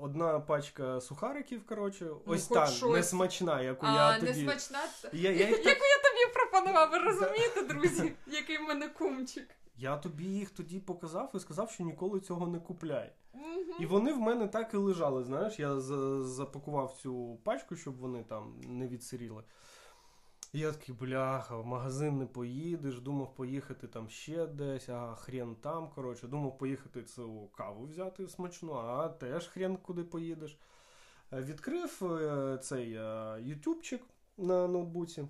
[0.00, 2.92] одна пачка сухариків, коротше, ось Ну, хоч та щось.
[2.96, 4.42] несмачна, яку А, я не тоді.
[4.44, 4.78] смачна.
[5.12, 8.12] Я, я, їх Яку я тобі пропонував, ви розумієте, друзі?
[8.26, 9.48] Який в мене кумчик.
[9.76, 13.12] я тобі їх тоді показав і сказав, що ніколи цього не купляй.
[13.34, 13.64] Мгм.
[13.80, 15.24] І вони в мене так і лежали.
[15.24, 19.42] Знаєш, я за- запакував цю пачку, щоб вони там не відсиріли.
[20.52, 25.54] І Я такий, бляха, в магазин не поїдеш, думав поїхати там ще десь, а хрен
[25.54, 25.90] там.
[25.90, 30.58] Коротше, думав поїхати цю каву взяти смачну, а теж хрен куди поїдеш.
[31.32, 34.02] Е, Відкрив е, цей е, ютубчик
[34.36, 35.28] на ноутбуці.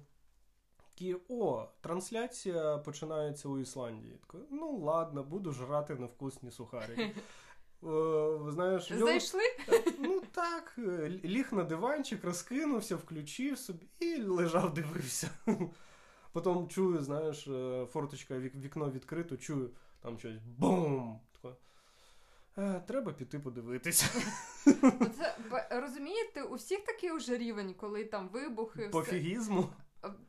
[0.76, 4.18] Такий, о, трансляція починається у Ісландії.
[4.26, 7.14] Такий, ну ладно, буду жрати невкусні сухарики.
[7.84, 9.40] Е, Знаєш, Зайшли?
[9.98, 15.30] Ну так, е, ліг на диванчик, розкинувся, включив собі і лежав, дивився.
[16.32, 19.70] Потім чую, знаєш, е, форточка вікно відкрито, чую
[20.02, 21.20] там щось бум!
[22.58, 24.06] «Е, Треба піти подивитися.
[25.16, 25.36] Це,
[25.70, 28.80] розумієте, у всіх такий уже рівень, коли там вибухи.
[28.80, 28.88] все.
[28.90, 29.68] Пофігізму.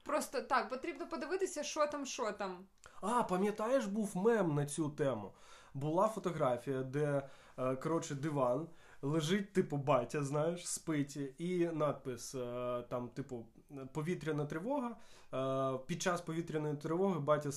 [0.03, 2.65] Просто так, потрібно подивитися, що там, що там.
[3.01, 5.31] А, пам'ятаєш, був мем на цю тему.
[5.73, 8.67] Була фотографія, де е, коротше диван,
[9.03, 13.45] лежить, типу, батя, знаєш, спить, і надпис е, там, типу,
[13.93, 14.97] повітряна тривога.
[15.33, 17.51] Е, Під час повітряної тривоги батя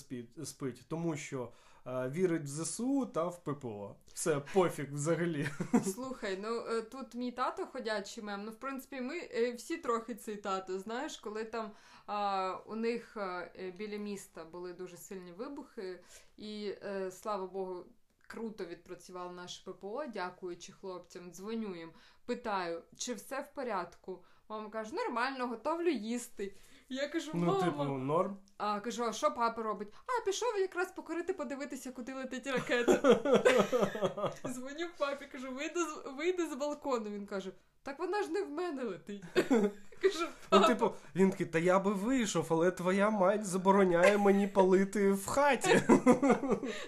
[0.44, 1.52] спить, тому що
[1.86, 3.96] е, вірить в ЗСУ та в ППО.
[4.14, 5.48] Все, пофіг взагалі.
[5.94, 8.44] Слухай, ну е, тут мій тато ходячий мем.
[8.44, 10.78] Ну, в принципі, ми е, всі трохи цей тато.
[10.78, 11.70] Знаєш, коли там
[12.06, 16.00] а, у них е, е, біля міста були дуже сильні вибухи,
[16.36, 17.84] і е, слава Богу.
[18.26, 21.92] Круто відпрацював наш ППО, дякуючи хлопцям, дзвоню їм,
[22.26, 24.24] питаю, чи все в порядку.
[24.48, 26.54] Мама каже, нормально, готовлю їсти.
[26.88, 28.38] Я кажу, Ну, типу, норм.
[28.56, 29.88] а кажу, а що папа робить?
[30.06, 33.20] А, пішов якраз покорити, подивитися, куди летить ракета.
[34.46, 35.58] Дзвоню папі, кажу,
[36.16, 37.10] вийди з балкону.
[37.10, 37.52] Він каже,
[37.86, 39.22] так вона ж не в мене летить.
[40.02, 45.12] Кажу, Ну, типу, він такий, та я би вийшов, але твоя мать забороняє мені палити
[45.12, 45.74] в хаті.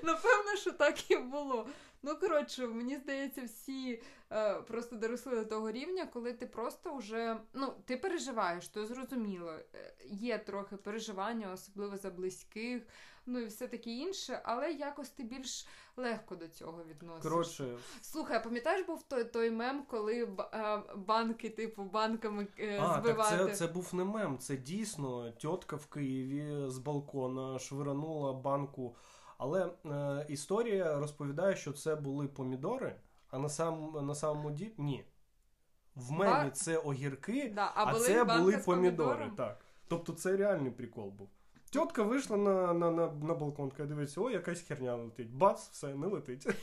[0.02, 1.66] Напевно, що так і було.
[2.02, 7.40] Ну, коротше, мені здається, всі е, просто доросли до того рівня, коли ти просто вже.
[7.54, 9.52] Ну, ти переживаєш, то зрозуміло.
[9.74, 12.82] Е, Є трохи переживання, особливо за близьких,
[13.26, 17.28] ну і все таке інше, але якось ти більш легко до цього відносишся.
[17.28, 23.00] Коротше, Слухай, а пам'ятаєш, був той, той мем, коли е, банки, типу, банками е, А,
[23.00, 23.36] збивати?
[23.36, 28.96] так це, це був не мем, це дійсно тітка в Києві з балкона швиранула банку.
[29.38, 32.94] Але е, історія розповідає, що це були помідори,
[33.30, 34.72] а на, сам, на самому ді...
[34.78, 35.04] ні.
[35.94, 39.30] В мемі це огірки, Да, а, а, це були помідори.
[39.36, 39.60] Так.
[39.88, 41.28] Тобто це реальний прикол був.
[41.70, 45.30] Тітка вийшла на, на, на, на балкон, каже, дивиться, о, якась херня летить.
[45.30, 46.46] Бац, все, не летить.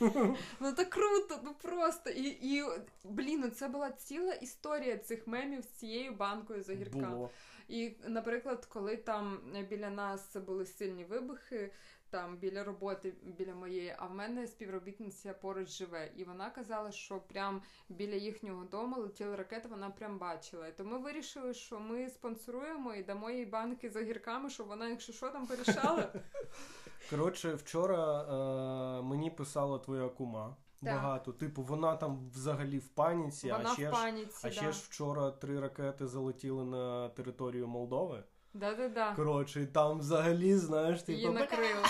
[0.60, 2.10] Ну так круто, ну просто.
[2.10, 2.64] І, і
[3.04, 7.06] блін, ну це була ціла історія цих мемів з цією банкою з огірка.
[7.10, 7.30] Було.
[7.68, 9.38] І, наприклад, коли там
[9.70, 11.72] біля нас були сильні вибухи,
[12.10, 17.20] там біля роботи, біля моєї, а в мене співробітниця поруч живе, і вона казала, що
[17.20, 20.68] прям біля їхнього дому летіла ракета, вона прям бачила.
[20.68, 24.88] І то ми вирішили, що ми спонсоруємо і дамо їй банки з огірками, щоб вона,
[24.88, 26.12] якщо що там порішала.
[27.10, 30.56] Коротше, вчора е, мені писала твоя кума.
[30.82, 30.94] Так.
[30.94, 31.32] Багато.
[31.32, 34.00] Типу, вона там взагалі в паніці, Вона а ще в ж.
[34.00, 34.40] паніці.
[34.42, 34.54] А да.
[34.54, 38.24] ще ж вчора три ракети залетіли на територію Молдови.
[38.56, 39.14] Да-да-да.
[39.14, 41.82] Коротше, і там взагалі, знаєш, Її типу, накрило.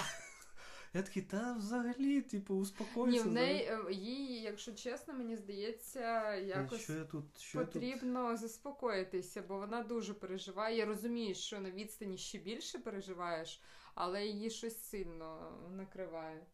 [0.94, 2.64] я такий, та взагалі, типу,
[2.96, 7.64] Ні, в неї е, їй, якщо чесно, мені здається, якось Що я тут, що я
[7.64, 7.72] тут?
[7.74, 10.76] потрібно заспокоїтися, бо вона дуже переживає.
[10.76, 13.62] Я розумію, що на відстані ще більше переживаєш,
[13.94, 16.46] але її щось сильно накриває.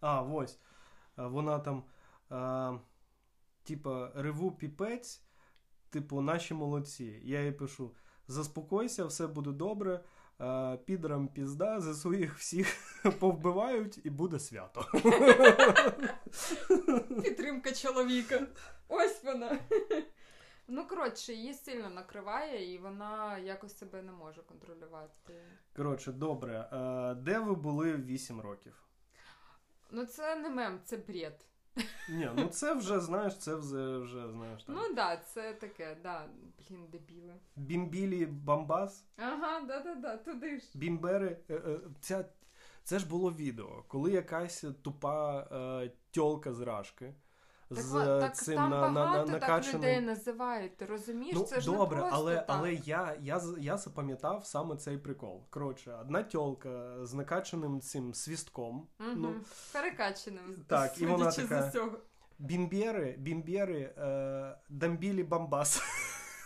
[0.00, 0.58] А, ось.
[1.16, 1.84] Вона там,
[2.30, 2.78] а,
[3.62, 5.22] типа, реву піпець,
[5.90, 7.20] типу, наші молодці.
[7.24, 7.94] Я їй пишу:
[8.28, 10.00] заспокойся, все буде добре.
[10.40, 12.66] Е, підрам пізда, за своїх всіх
[13.20, 14.84] повбивають і буде свято.
[17.22, 18.46] Підтримка чоловіка.
[18.88, 19.58] Ось вона.
[20.70, 25.34] Ну, коротше, її сильно накриває, і вона якось себе не може контролювати.
[25.76, 26.68] Коротше, добре.
[26.72, 28.82] Е, де ви були в 8 років?
[29.90, 31.46] Ну, це не мем, це бред.
[32.08, 34.64] Ні, ну це вже, знаєш, це вже, вже знаєш.
[34.64, 34.76] Так.
[34.76, 36.26] Ну так, да, це таке, да.
[36.70, 37.34] Блін, дебіли.
[37.56, 40.66] Бімбілі Бамбас, Ага, да-да-да, туди ж.
[40.74, 41.36] Бімбери.
[41.50, 42.24] Е, е, Ця,
[42.84, 47.14] це ж було відео, коли якась тупа е, тьолка з рашки.
[47.68, 51.36] Так, з так цим там на, на, на, так людей називають, ти розумієш?
[51.36, 52.44] Ну, це ж добре, не просто але, так.
[52.48, 55.46] але я, я, я запам'ятав саме цей прикол.
[55.50, 58.88] Коротше, одна тьолка з накачаним цим свістком.
[59.00, 59.10] Угу.
[59.16, 59.34] Ну,
[59.72, 60.64] Перекаченим.
[60.66, 61.72] Так, і вона така,
[62.38, 65.82] бімбєри, бімбєри, е, дамбілі бамбас.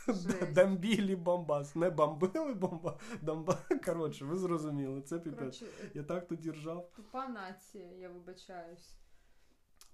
[0.52, 1.76] Дамбілі бомбас.
[1.76, 2.98] Не бомбили бомба.
[3.20, 3.58] Дамба.
[3.84, 5.62] Коротше, ви зрозуміли, це піпець.
[5.94, 6.90] Я так тоді ржав.
[6.96, 9.01] тупа нація, я вибачаюсь.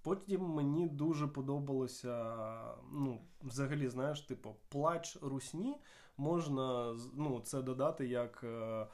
[0.09, 2.35] Потім мені дуже подобалося,
[2.93, 5.77] ну, взагалі, знаєш, типу, плач русні
[6.17, 8.87] можна ну, це додати як е,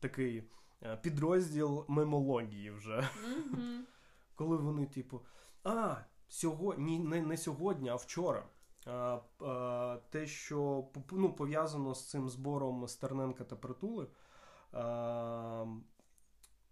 [0.00, 0.44] такий
[0.82, 3.08] е, підрозділ мемології вже.
[3.24, 3.62] Угу.
[4.34, 5.20] Коли вони, типу,
[5.64, 5.96] а,
[6.28, 8.46] сьогодні, не, не сьогодні, а вчора.
[8.86, 14.06] А, а, те, що ну, пов'язано з цим збором Стерненка та Притули,
[14.72, 15.66] а,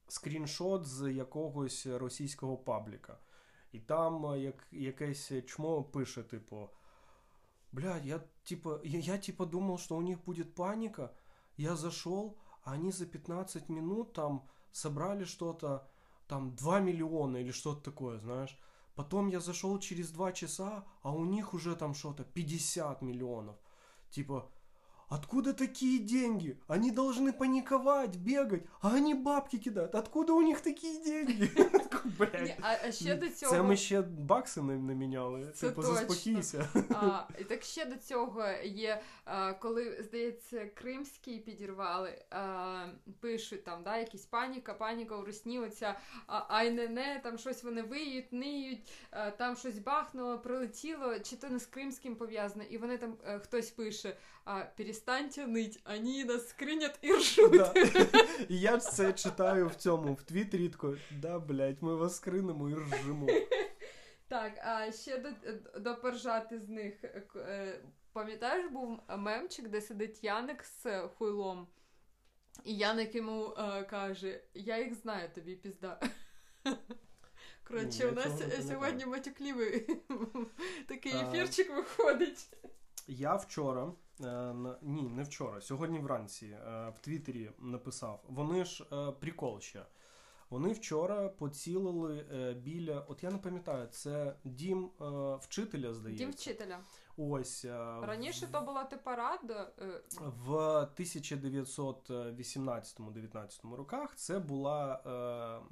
[0.08, 3.18] скріншот з якогось російського пабліка.
[3.72, 6.68] І там як, якесь чмо пише, типу.
[7.72, 11.10] Блядь, я типа, я, я типа думал, что у них будет паника.
[11.56, 15.88] Я зашел, а они за 15 минут там собрали что-то,
[16.26, 18.58] там 2 миллиона или что-то такое, знаешь.
[18.94, 23.56] Потом я зашел через 2 часа, а у них уже там что-то 50 миллионов.
[24.10, 24.50] Типа,
[25.10, 26.58] откуда такие деньги?
[26.68, 29.94] Они должны паниковать, бегать, а они бабки кидают.
[29.94, 31.50] Откуда у них такие деньги?
[32.18, 32.56] Блядь.
[32.62, 33.52] А, а ще до цього.
[33.52, 35.52] Це ми ще бакси не, не міняли.
[35.54, 35.96] Це типу, точно.
[35.96, 36.68] заспокійся.
[36.90, 42.86] А, і так ще до цього є, а, коли, здається, кримський підірвали, а,
[43.20, 48.32] пишуть там, да, якісь паніка, паніка у Русні, оця а, айнене, там щось вони виють,
[48.32, 48.92] ниють,
[49.38, 53.70] там щось бахнуло, прилетіло, чи то не з кримським пов'язано, і вони там е, хтось
[53.70, 57.60] пише, а, перестаньте нить, вони нас скринять і ржуть.
[58.48, 60.22] І я це читаю в цьому, в
[60.68, 63.26] тако, да, блядь, ми вас скринемо і ржемо.
[64.28, 65.30] Так, а ще до,
[65.80, 67.04] до поржати з них.
[67.36, 67.80] е,
[68.12, 71.66] Пам'ятаєш, був мемчик, де сидить Яник з хуйлом,
[72.64, 76.00] і Яник йому е, каже: Я їх знаю, тобі пізда.
[77.68, 78.32] Коротше, у нас
[78.68, 79.86] сьогодні матюклівий
[80.88, 82.46] такий ефірчик виходить.
[83.06, 83.92] Я вчора,
[84.82, 88.24] ні, не вчора, сьогодні вранці е, в Твіттері написав.
[88.28, 89.86] Вони ж е, прикол ще.
[90.50, 95.04] Вони вчора поцілили е, біля, от я не пам'ятаю, це дім е,
[95.40, 96.24] вчителя, здається.
[96.24, 96.78] Дім вчителя.
[97.16, 97.64] Ось.
[97.64, 99.72] е, Раніше то була типа рада.
[99.82, 100.50] е, В
[102.50, 104.94] 1918-19 роках це була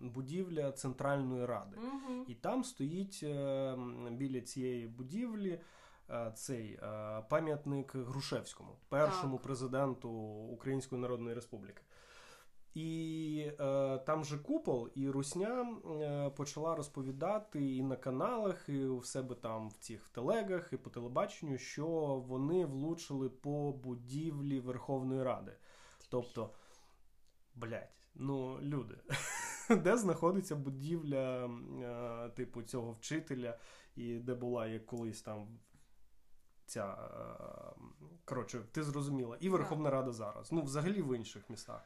[0.00, 1.76] е, будівля Центральної Ради.
[1.76, 2.24] мгм.
[2.28, 3.76] І там стоїть е,
[4.10, 5.60] біля цієї будівлі е,
[6.34, 9.42] цей е, пам'ятник Грушевському, першому Так.
[9.42, 10.10] президенту
[10.52, 11.82] Української Народної Республіки.
[12.74, 15.66] І е, там же купол, і Русня
[16.00, 20.76] е, почала розповідати і на каналах, і в себе там в цих в телегах, і
[20.76, 21.86] по телебаченню, що
[22.28, 25.52] вони влучили по будівлі Верховної Ради.
[26.08, 26.50] Тобто,
[27.54, 28.94] блядь, ну люди,
[29.70, 33.58] де знаходиться будівля е, типу цього вчителя,
[33.96, 35.58] і де була як колись там
[36.68, 36.86] ця.
[36.86, 37.82] е,
[38.24, 40.52] Коротше, ти зрозуміла, і Верховна Рада зараз.
[40.52, 41.80] Ну, взагалі в інших містах.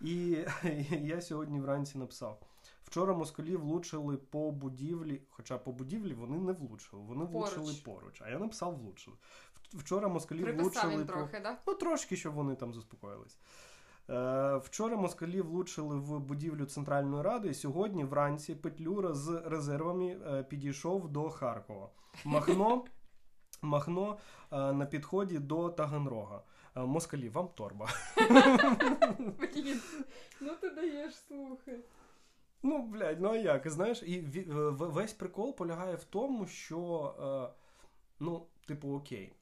[0.00, 0.38] І
[0.90, 2.40] я сьогодні вранці написав:
[2.84, 7.56] вчора москалі влучили по будівлі, хоча по будівлі вони не влучили, вони Поруч.
[7.56, 8.22] влучили поруч.
[8.24, 9.16] А я написав влучили.
[9.72, 11.38] Вчора москалі Приписав влучили він по...
[11.42, 11.58] да?
[11.66, 13.38] Ну, трошки, щоб вони там заспокоїлись.
[14.10, 17.48] Е, вчора москалі влучили в будівлю Центральної Ради.
[17.48, 21.88] і Сьогодні вранці Петлюра з резервами е, підійшов до Харкова.
[22.24, 22.84] Махно,
[23.62, 24.18] Махно
[24.52, 26.42] е, на підході до Таганрога.
[26.76, 27.88] Е, москалі, вам торба.
[29.18, 29.80] Блін,
[30.40, 31.80] ну ти даєш слухай.
[32.62, 33.70] Ну, блядь, ну а як?
[33.70, 37.50] Знаєш, і е, весь прикол полягає в тому, що,
[38.20, 39.32] ну, типу, окей,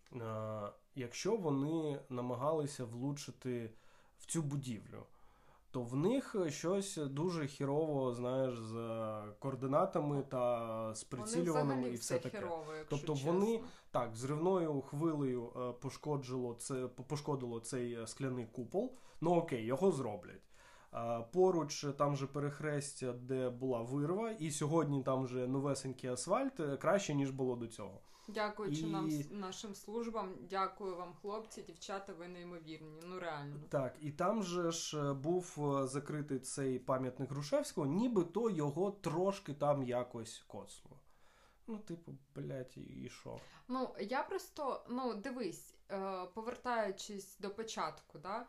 [0.94, 3.70] якщо вони намагалися влучити
[4.18, 5.06] в цю будівлю,
[5.70, 8.74] то в них щось дуже хірово, знаєш, з
[9.38, 12.42] координатами та з прицілюваними і все таке.
[12.88, 13.60] Тобто вони
[13.92, 18.92] так зривною хвилею е, пошкоджило це пошкодило цей е, скляний купол.
[19.20, 20.42] Ну окей, його зроблять.
[21.32, 27.14] Поруч там же перехрестя, де була вирва, і сьогодні там вже новесенький асфальт е, краще
[27.14, 28.00] ніж було до цього.
[28.28, 33.00] Дякуючи І- нам нашим службам, дякую вам, хлопці, дівчата, ви неймовірні.
[33.06, 33.56] Ну реально.
[33.68, 39.54] Так, і там же ж е, був е, закритий цей пам'ятник Грушевського, нібито його трошки
[39.54, 40.90] там якось коцло.
[41.72, 43.36] Ну, типу, блядь, і що?
[43.68, 48.46] Ну я просто ну дивись, е, повертаючись до початку, да.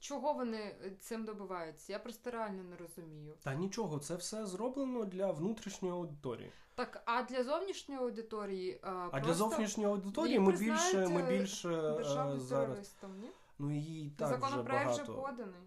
[0.00, 1.92] Чого вони цим добиваються?
[1.92, 3.34] Я просто реально не розумію.
[3.42, 6.52] Та нічого, це все зроблено для внутрішньої аудиторії.
[6.74, 11.38] Так, а для зовнішньої аудиторії е, А просто для зовнішньої аудиторії ми більше, ми е,
[11.38, 12.48] більше зараз.
[12.48, 13.28] терористом, ні?
[13.58, 15.22] Ну її так Законопроект вже багато.
[15.22, 15.60] поданий.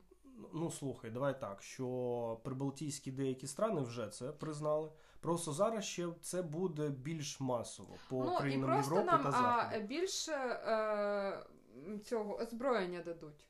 [0.54, 4.89] Ну слухай, давай так, що прибалтійські деякі страни вже це признали.
[5.20, 9.72] Просто зараз ще це буде більш масово по ну і країнам просто Європи нам та
[9.74, 13.47] а, більше е, цього озброєння дадуть.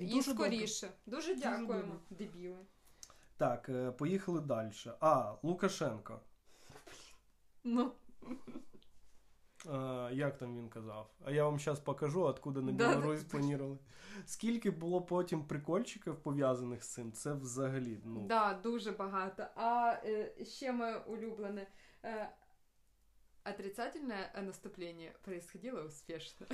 [0.00, 0.46] І Дуже добре.
[0.46, 0.90] скоріше.
[1.06, 1.98] Дуже Дуже дякуємо, добре.
[2.10, 2.58] дебіли.
[3.36, 4.72] Так, е, поїхали далі.
[5.00, 6.20] А, Лукашенко.
[7.64, 7.92] Ну,
[9.70, 11.10] А, як там він казав?
[11.24, 13.30] А я вам зараз покажу, откуда на Да, Білорусь да.
[13.30, 13.78] планували.
[14.26, 18.00] Скільки було потім прикольчиків пов'язаних з цим, це взагалі.
[18.04, 19.46] Ну, да, дуже багато.
[19.56, 21.66] А е, ще моє улюблене.
[22.04, 22.28] Е,
[23.44, 26.46] отрицательное наступление происходило успешно.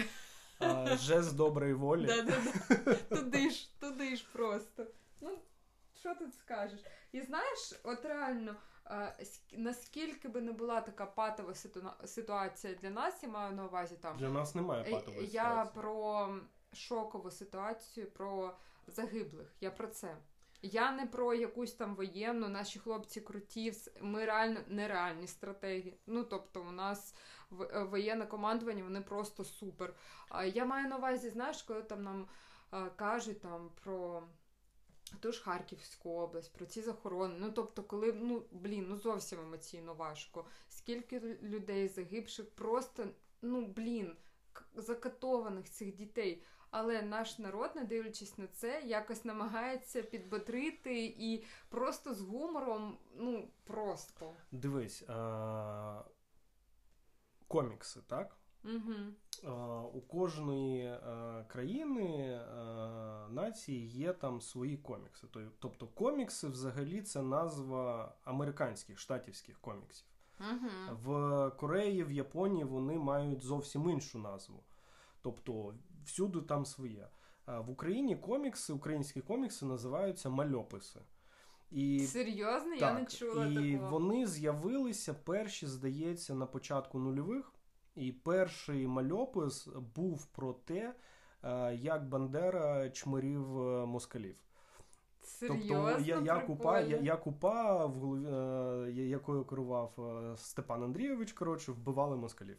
[0.60, 2.06] а, жест доброї волі.
[2.06, 2.36] Да, да,
[2.84, 2.94] да.
[2.94, 4.86] Туди ж, туди ж просто.
[5.20, 5.38] Ну,
[6.00, 6.80] що тут скажеш?
[7.12, 8.56] І знаєш, от реально,
[9.52, 11.54] наскільки би не була така патова
[12.04, 14.16] ситуація для нас, я маю на увазі там.
[14.16, 15.74] Для нас немає Е, патової Я ситуації.
[15.82, 16.28] про
[16.72, 18.54] шокову ситуацію, про
[18.86, 19.48] загиблих.
[19.60, 20.16] Я про це.
[20.62, 25.98] Я не про якусь там воєнну, наші хлопці круті, ми реально нереальні стратегії.
[26.06, 27.14] Ну тобто, у нас
[27.60, 29.94] е, воєнне командування, вони просто супер.
[30.54, 32.26] Я маю на увазі, знаєш, коли там нам
[32.96, 34.22] кажуть там про.
[35.20, 37.34] Ту ж Харківську область, про ці захорони.
[37.38, 40.44] Ну тобто, коли ну блін, ну зовсім емоційно важко.
[40.68, 43.06] Скільки людей загибших, просто
[43.42, 44.16] ну блін,
[44.76, 46.42] закатованих цих дітей.
[46.70, 53.48] Але наш народ, не дивлячись на це, якось намагається підбодрити і просто з гумором, ну
[53.64, 54.34] просто.
[54.52, 56.04] Дивись, а...
[57.48, 58.36] комікси, так?
[58.74, 58.94] Угу.
[59.94, 60.98] У кожної
[61.48, 62.40] країни
[63.30, 65.26] нації є там свої комікси.
[65.58, 70.06] Тобто комікси взагалі це назва американських штатівських коміксів.
[70.40, 70.96] Угу.
[71.02, 74.62] В Кореї, в Японії вони мають зовсім іншу назву.
[75.22, 77.08] Тобто всюди там своє.
[77.46, 81.00] В Україні комікси, українські комікси називаються мальописи.
[81.70, 83.90] І Серйозно, я не чула і такого.
[83.90, 87.52] вони з'явилися перші, здається, на початку нульових.
[87.98, 90.94] І перший мальопис був про те,
[91.42, 94.36] е, як Бандера чмирів е, москалів.
[95.22, 97.06] Серйозно, Тобто я, я, прикольно.
[97.06, 98.26] як упа, в голові,
[98.88, 99.92] е, якою керував
[100.36, 102.58] Степан Андрійович, коротше, вбивали москалів.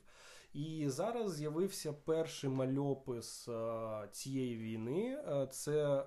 [0.54, 3.50] І зараз з'явився перший мальопис
[4.12, 5.24] цієї війни.
[5.52, 6.06] Це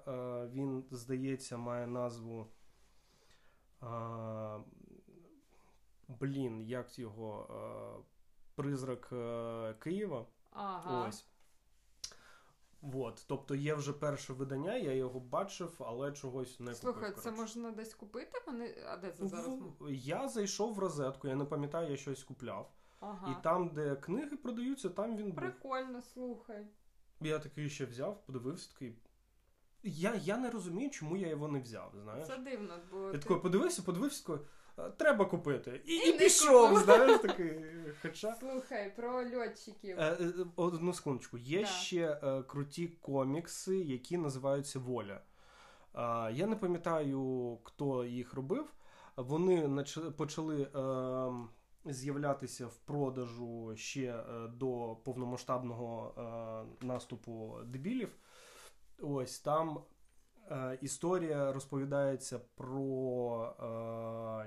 [0.53, 2.47] він, здається, має назву.
[6.09, 7.47] Блін, як його?
[8.55, 10.27] Призрак е, Києва.
[10.51, 11.07] Ага.
[11.09, 11.27] Ось.
[12.83, 13.25] Вот.
[13.29, 17.25] Тобто є вже перше видання, я його бачив, але чогось не Слухай, купив.
[17.25, 17.41] це коротше.
[17.43, 18.43] можна десь купити?
[18.47, 18.75] Вони...
[18.89, 19.47] А де це зараз?
[19.81, 22.73] В- Я зайшов в розетку, я не пам'ятаю, я щось купляв.
[23.01, 23.33] Ага.
[23.41, 25.35] І там, де книги продаються, там він був.
[25.37, 26.67] Прикольно, слухай.
[27.21, 28.97] Я такий ще взяв, подивився такий.
[29.83, 32.27] Я, я не розумію, чому я його не взяв, знаєш.
[32.29, 34.49] Це дивно, бо Я ти- такий подивився, подивився, такий, «А,
[34.97, 35.81] треба купити.
[35.87, 37.65] І, І і пішов, знаєш, такий.
[38.03, 38.35] Хоча.
[38.35, 40.01] Слухай, про льотчиків.
[40.01, 41.39] Е, е, Одну секундочку.
[41.39, 41.69] Є Так.
[41.69, 45.21] ще е, круті комікси, які називаються Воля.
[45.95, 48.73] Е, я не пам'ятаю, хто їх робив.
[49.17, 49.85] Вони
[50.17, 56.15] почали е, з'являтися в продажу ще е, до повномасштабного
[56.81, 58.17] е, наступу дебілів.
[59.01, 59.81] Ось там е,
[60.83, 63.65] історія розповідається про е,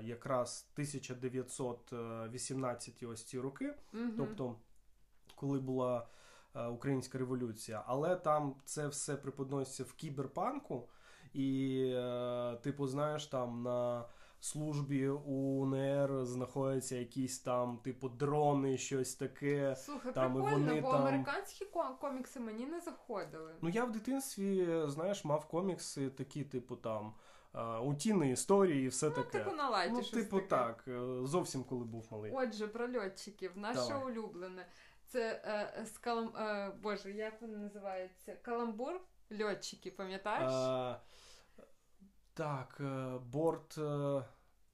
[0.04, 3.74] якраз 1918 ось ці роки.
[3.94, 4.02] угу.
[4.16, 4.56] Тобто,
[5.34, 6.06] коли була
[6.54, 10.88] е, українська революція, але там це все преподноситься в кіберпанку,
[11.32, 14.04] і, е, типу, знаєш, там на
[14.40, 19.76] службі УНР знаходяться якісь там, типу, дрони, щось таке.
[19.76, 21.66] Слухай, Там, і прикольно, вони бо там- американські
[22.00, 23.54] комікси мені не заходили.
[23.62, 27.14] Ну, я в дитинстві, знаєш, мав комікси такі, типу, там.
[27.82, 29.38] Утіни історії і все Ну, таке.
[29.38, 30.48] типу на лайті ну, щось типу, таке.
[30.48, 32.32] так, е, зовсім коли був малий.
[32.34, 33.52] Отже, про льотчиків.
[33.54, 34.04] Наше Давай.
[34.12, 34.66] улюблене.
[35.06, 36.36] Це е, з калам...
[36.36, 38.36] е, Боже, як воно називається?
[38.42, 39.00] Каламбур
[39.42, 40.52] льотчики, пам'ятаєш?
[40.52, 41.00] А,
[42.36, 44.22] так, е, борт, е,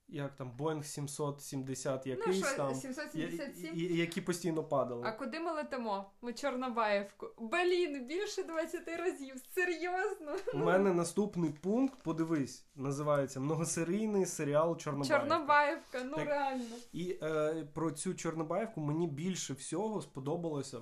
[0.08, 3.74] як там, Boeing 770 ну якийсь що, там, я- 777?
[3.76, 5.02] і- і- які постійно падали.
[5.06, 6.10] А куди ми летимо?
[6.20, 7.26] У Чорнобаївку.
[7.38, 9.34] Блін, більше 20 разів.
[9.54, 10.36] Серйозно?
[10.54, 15.18] У мене наступний пункт, подивись, називається Многосерійний серіал Чорнобаївка.
[15.28, 16.26] Чорнобаївка, ну Так.
[16.26, 16.64] реально.
[16.92, 20.78] І е, про цю Чорнобаївку мені більше всього сподобалося.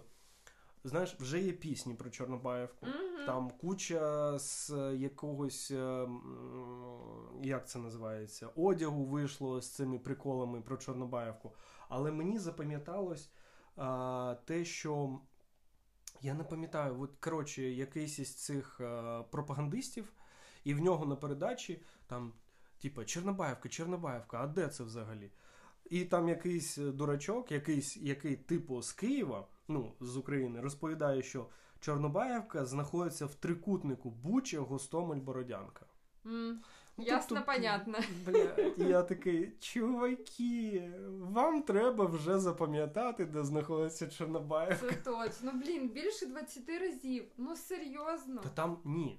[0.84, 2.86] Знаєш, вже є пісні про Чорнобаївку.
[2.86, 3.26] Мгм.
[3.26, 6.08] Там куча з якогось, е,
[7.42, 11.52] як це називається, одягу вийшло з цими приколами про Чорнобаївку.
[11.88, 13.30] Але мені запам'яталось
[13.76, 15.20] а, те, що
[16.22, 20.12] я не пам'ятаю, от коротше, якийсь із цих е, пропагандистів,
[20.64, 22.32] і в нього на передачі там,
[22.78, 25.30] типа, Чорнобаївка, Чорнобаївка, а де це взагалі?
[25.91, 31.47] І там якийсь дурачок, якийсь, який типу з Києва, ну, з України, розповідає, що
[31.80, 35.86] Чорнобаївка знаходиться в трикутнику Буча, Гостомель, Бородянка.
[36.24, 36.59] Ну,
[37.07, 37.99] Ясно, тобто, понятно.
[38.26, 44.86] Бля, я такий, чуваки, вам треба вже запам'ятати, де знаходиться Чорнобаївка.
[44.86, 45.53] Це точно.
[45.53, 47.24] Блін, більше 20 разів.
[47.36, 48.41] Ну серйозно.
[48.41, 49.18] Та там ні.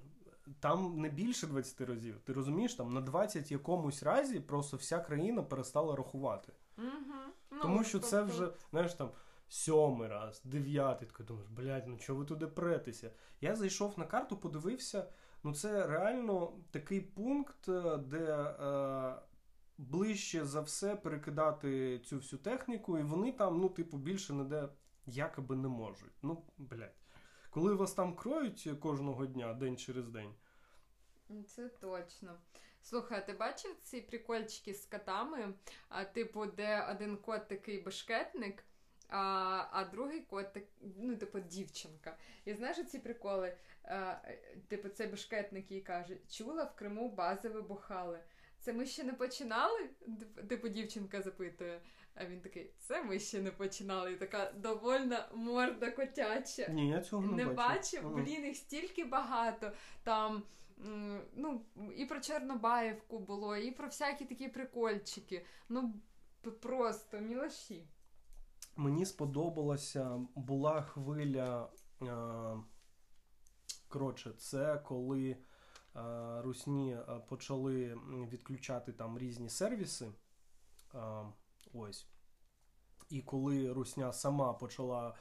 [0.60, 2.20] Там не більше 20 разів.
[2.24, 6.52] Ти розумієш, там на 20 якомусь разі просто вся країна перестала рахувати.
[6.82, 7.14] Угу.
[7.50, 9.10] Ну, Тому що це тобто- вже, знаєш, там
[9.48, 13.10] сьомий раз, дев'ятий, ти думаєш, блядь, ну чого ви туди претеся?
[13.40, 15.08] Я зайшов на карту, подивився.
[15.44, 19.14] Ну це реально такий пункт, е, де е,
[19.78, 24.68] ближче за все перекидати цю всю техніку, і вони там, ну, типу, більше ніде
[25.06, 26.12] якоби не можуть.
[26.22, 26.94] Ну, блядь.
[27.50, 30.34] Коли вас там кроють кожного дня, день через день.
[31.46, 32.36] Це точно.
[32.82, 35.54] Слухай, а ти бачив ці прикольчики з котами?
[35.88, 38.64] А, типу, де один кот такий бешкетник,
[39.08, 39.18] а,
[39.72, 40.64] а другий кот, так,
[40.98, 42.16] ну, типу, дівчинка.
[42.44, 43.56] І знаєш ці приколи?
[43.84, 44.14] А,
[44.68, 48.20] типу, цей бешкетник їй каже: чула, в Криму бази вибухали.
[48.60, 49.90] Це ми ще не починали?
[50.48, 51.80] Типу, дівчинка запитує.
[52.14, 54.12] А він такий, це ми ще не починали.
[54.12, 56.68] І така довольна морда котяча.
[56.68, 58.02] Ні, я цього не, Не бачив.
[58.02, 58.24] бачив?
[58.24, 59.72] Блін, їх стільки багато.
[60.02, 60.42] Там
[61.34, 61.64] ну,
[61.96, 65.46] і про Чорнобаївку було, і про всякі такі прикольчики.
[65.68, 65.94] Ну,
[66.60, 67.88] просто мілаші.
[68.76, 71.68] Мені сподобалася була хвиля.
[72.02, 72.56] Е,
[73.88, 75.38] коротше, це коли е,
[76.42, 77.98] русні е, почали
[78.32, 80.12] відключати там різні сервіси.
[80.94, 80.98] Е,
[81.72, 82.06] ось.
[83.08, 85.14] І коли Русня сама почала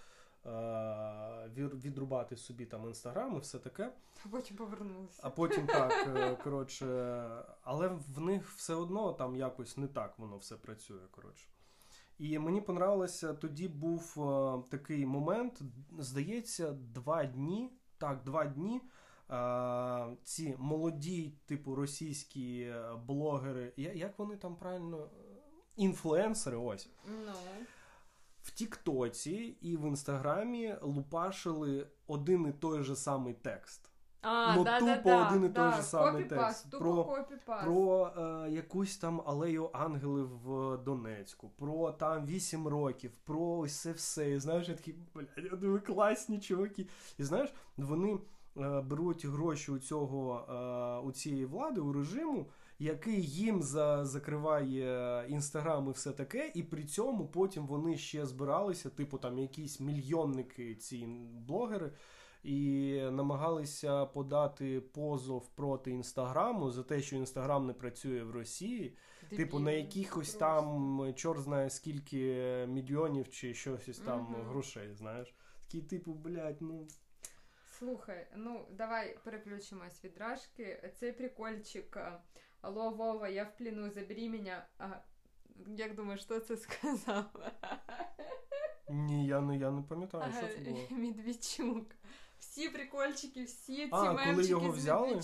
[1.56, 3.92] відрубати собі там інстаграм і все таке.
[4.26, 5.22] А потім повернулися.
[5.24, 6.86] А потім так, е, коротше,
[7.64, 11.02] але в них все одно там якось не так воно все працює.
[11.12, 11.48] коротше.
[12.18, 15.62] І мені понравилося, тоді був е, такий момент,
[16.00, 17.70] здається, два дні.
[17.98, 18.82] Так, два дні.
[19.30, 25.10] е, ці молоді, типу, російські е, блогери, як вони там правильно?
[25.76, 26.90] Інфлюенсери, ось.
[27.08, 27.34] Ну.
[28.44, 33.92] В Тіктоці і в Інстаграмі лупашили один і той же самий текст.
[34.22, 36.70] А, Ну, да, тупо да, один і да, той же самий текст.
[36.72, 36.86] Тупо
[37.46, 37.64] Про-.
[37.64, 43.92] Про е, якусь там алею ангелів в Донецьку, про там 8 років, про ось це
[43.92, 44.32] все.
[44.32, 46.88] І знаєш, я такий, блядь, я думаю, класні чуваки.
[47.18, 48.20] І знаєш, вони
[48.58, 52.46] е, беруть гроші у цього е, у цієї влади, у режиму,
[52.82, 58.90] який їм за, закриває інстаграм і все таке, і при цьому потім вони ще збиралися,
[58.90, 61.08] типу там якісь мільйонники, ці
[61.48, 61.92] блогери.
[62.44, 68.98] І намагалися подати позов проти інстаграму за те, що інстаграм не працює в Росії.
[69.30, 72.20] Типу, на якихось там чорт знає скільки
[72.68, 74.44] мільйонів чи щось там Мгм.
[74.50, 75.36] грошей, знаєш.
[75.64, 76.88] Такі, типу, блядь, ну.
[77.80, 80.92] Слухай, ну давай переключимось від рашки.
[81.00, 81.98] Цей прикольчик.
[82.62, 84.66] Алло, Вова, я в плену, забери мене.
[84.78, 84.88] А,
[85.68, 87.26] як думаєш, що це сказав?
[88.90, 90.88] Ні, я не, я не пам'ятаю, що це було.
[90.90, 91.88] Медведчук.
[92.40, 95.22] всі прикольчики, всі ці А, коли мемчики його з взяли?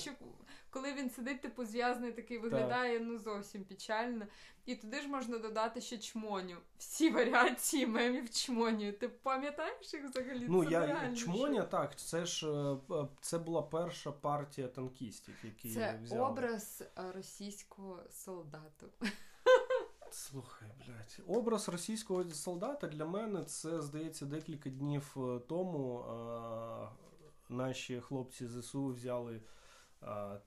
[0.78, 4.26] Коли він сидить, типу, зв'язаний такий, виглядає ну зовсім печально.
[4.66, 6.58] І туди ж можна додати ще чмоню.
[6.78, 8.94] Всі варіації мемів чмоню.
[8.94, 10.46] Ти пам'ятаєш їх взагалі?
[10.50, 15.36] Ну, Це я чмоня, що- так, це ж е, е, це була перша партія танкістів,
[15.44, 16.22] які Це взяли.
[16.22, 18.88] образ е, російського солдату.
[20.12, 21.38] Слухай, блядь.
[21.38, 25.18] Образ російського солдата для мене це, здається, декілька днів
[25.48, 26.90] тому е,
[27.50, 29.42] наші хлопці ЗСУ взяли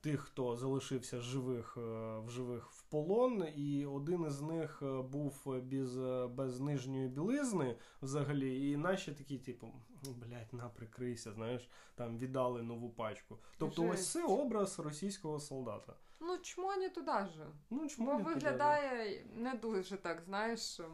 [0.01, 1.81] тих, хто залишився живих, е,
[2.19, 7.77] в живих в полон, і один із них е, був без, е, без нижньої білизни
[8.03, 8.71] взагалі.
[8.71, 9.67] І наші такі, типу,
[10.05, 13.39] «Ну, блядь, на прикрийся, знаєш, там віддали нову пачку.
[13.59, 15.93] Тобто, ось це образ російського солдата.
[16.21, 17.47] Ну, чмоні туди ж.
[17.71, 18.35] Ну, чому Бо не туди?
[18.35, 20.81] виглядає не дуже так, знаєш.
[20.81, 20.85] е,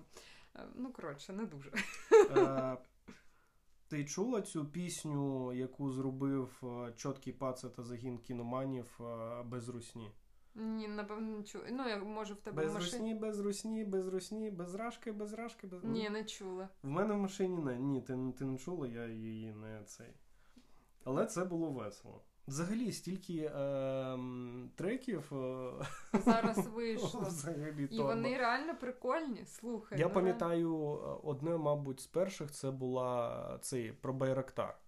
[0.75, 1.73] Ну, коротше, не дуже.
[3.87, 9.69] Е, Ти чула цю пісню, яку зробив чоткий чіткий паца та загін кіноманів е, без
[9.69, 10.11] русні?
[10.55, 11.65] Ні, напевно, не чула.
[11.71, 13.03] Ну, я може в тебе Без в машині.
[13.03, 16.69] русні, без русні, без русні, без рашки, без рашки, без Ні, не чула.
[16.83, 17.77] В мене в машині не.
[17.79, 20.15] Ні, ти, ти не чула, я її не цей.
[21.05, 22.23] Але це було весело.
[22.49, 25.73] Взагалі, стільки е, м, треків е,
[26.25, 27.21] Зараз вийшло.
[27.21, 29.47] взагалі І вони реально прикольні.
[29.47, 29.99] Слухай.
[30.01, 30.75] Я ну, пам'ятаю,
[31.05, 34.79] е, одне, мабуть, з перших це була цей про Байрактар.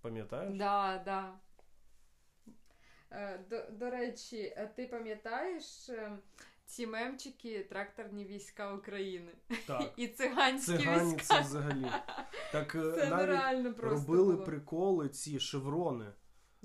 [0.00, 0.58] Пам'ятаєш?
[0.58, 1.32] Да, да.
[3.12, 6.18] Е, До, до речі, е, ти пам'ятаєш е,
[6.66, 9.32] ці мемчики тракторні війська України
[9.66, 9.92] Так.
[9.96, 11.34] і циганські Цигані війська.
[11.34, 11.86] це взагалі.
[12.52, 14.44] Так е, Це навіть робили було.
[14.44, 16.06] приколи ці шеврони,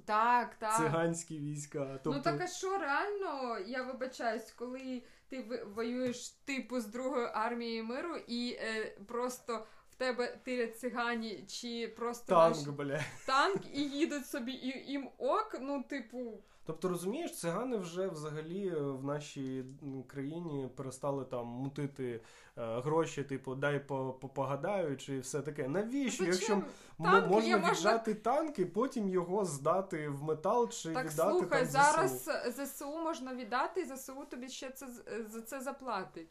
[0.06, 0.78] Так, так.
[0.78, 2.00] циганські війська.
[2.04, 7.84] Тобто, Ну так а що реально, я вибачаюсь, коли ти воюєш типу з другої армії
[7.84, 13.00] миру і е, просто в тебе тирять цигані чи просто танк, наш бля.
[13.26, 16.43] танк і їдуть собі і їм ок, ну типу.
[16.68, 19.66] Тобто, розумієш, цигани вже взагалі е, в нашій
[20.07, 22.22] країні перестали там мутити
[22.57, 25.68] е, гроші, типу, дай по, по- погадаю, чи все таке.
[25.68, 26.24] Навіщо?
[26.26, 26.57] Якщо Зачем?
[26.99, 31.11] м- Танки можна є, можна- віддати танк і потім його здати в метал чи Так
[31.11, 32.86] віддати слухай, там зараз ЗСУ.
[32.99, 34.88] Можна віддати, і ЗСУ тобі ще це
[35.30, 36.28] за це заплатить.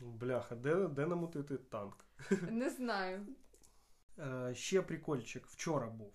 [0.00, 1.96] Бляха, де, де намутити танк?
[2.50, 3.26] Не знаю.
[4.18, 6.12] Е, ще прикольчик вчора був.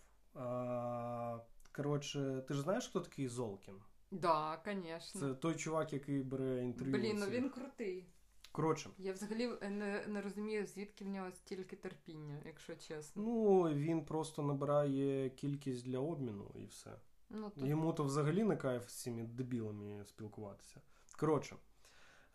[1.74, 3.76] Е, коротше, ти ж знаєш, хто такий Золкін?
[4.11, 5.21] Да, звісно.
[5.21, 6.93] Це той чувак, який бере інтерв'ю.
[6.93, 8.07] Блін, ну він крутий.
[8.51, 13.24] Коротше, Я взагалі не, не розумію, звідки в нього стільки терпіння, якщо чесно.
[13.24, 16.91] ну він просто набирає кількість для обміну і все.
[17.30, 17.65] Ну, то...
[17.65, 20.82] Йому то взагалі не кайф з цими дебілами спілкуватися.
[21.19, 21.55] Коротше,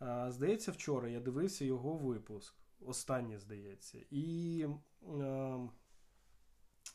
[0.01, 2.55] е, здається, вчора я дивився його випуск.
[2.85, 4.65] Останній, здається, і
[5.07, 5.59] е,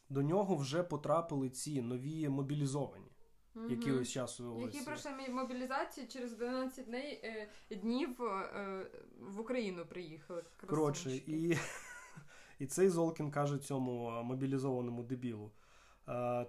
[0.09, 3.11] до нього вже потрапили ці нові мобілізовані,
[3.55, 3.71] Мгм.
[3.71, 4.85] які ось часу Які ось.
[4.85, 8.87] пройшли мобілізацію через 12 дней, е, днів е,
[9.21, 10.43] в Україну приїхали.
[10.67, 11.59] Коротше, і,
[12.59, 15.51] і цей Золкін каже цьому мобілізованому дебілу.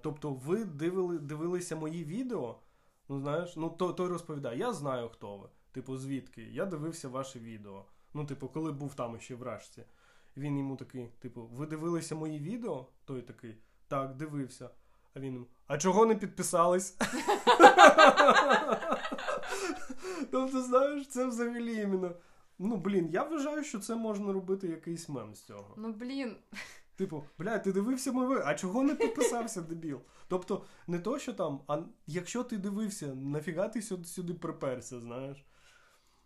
[0.01, 2.59] Тобто, ви дивили, дивилися мої відео?
[3.09, 5.49] Ну, знаєш, ну то, той розповідає, я знаю, хто ви.
[5.71, 6.41] Типу, звідки?
[6.41, 7.85] Я дивився ваше відео.
[8.13, 9.83] Ну, типу, коли був там ще в Рашці.
[10.38, 12.88] Він йому такий, типу, ви дивилися мої відео?
[13.05, 13.57] Той такий,
[13.88, 14.69] так, дивився.
[15.13, 16.97] А він йому, а чого не підписались?
[20.31, 22.15] Тобто, знаєш, це взагалі іменно.
[22.59, 25.73] Ну, блін, я вважаю, що це можна робити якийсь мем з цього.
[25.77, 26.36] Ну блін,
[26.95, 30.01] Типу, бля, ти дивився ви, а чого не підписався, дебіл?
[30.27, 35.45] Тобто, не то, що там, а якщо ти дивився, нафіга ти сюди, сюди приперся, знаєш?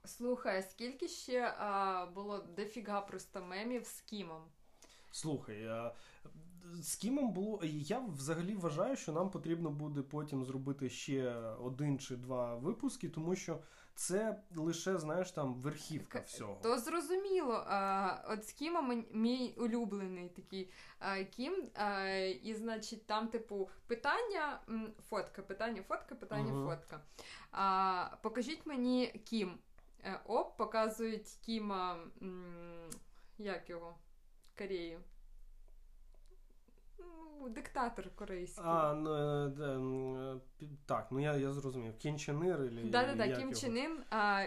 [0.05, 4.41] Слухай, скільки ще а, було дофіга просто мемів з Кімом?
[5.11, 5.93] Слухай, а,
[6.81, 7.59] з Кімом було.
[7.63, 13.35] Я взагалі вважаю, що нам потрібно буде потім зробити ще один чи два випуски, тому
[13.35, 13.59] що
[13.95, 16.59] це лише, знаєш, там верхівка всього.
[16.63, 17.63] То зрозуміло.
[17.67, 20.69] А, от з Кімом мій- улюблений такий
[20.99, 21.69] а, Кім.
[21.75, 22.07] А,
[22.43, 24.59] і, значить, там, типу, питання,
[25.09, 26.67] фотка, питання, фотка, питання, Мгм.
[26.69, 27.01] фотка.
[27.51, 29.57] А, покажіть мені Кім.
[30.03, 31.97] Е, Оп, показують Кіма.
[33.37, 33.95] Як його?
[34.57, 34.99] Кореї.
[36.99, 38.63] Ну, диктатор корейський.
[38.67, 41.97] А, ну, е, е, так, ну я, я зрозумів.
[41.97, 43.53] Кім Чен Ир, или Да-да-да, як Кім?
[43.53, 44.45] Чен Ін, а,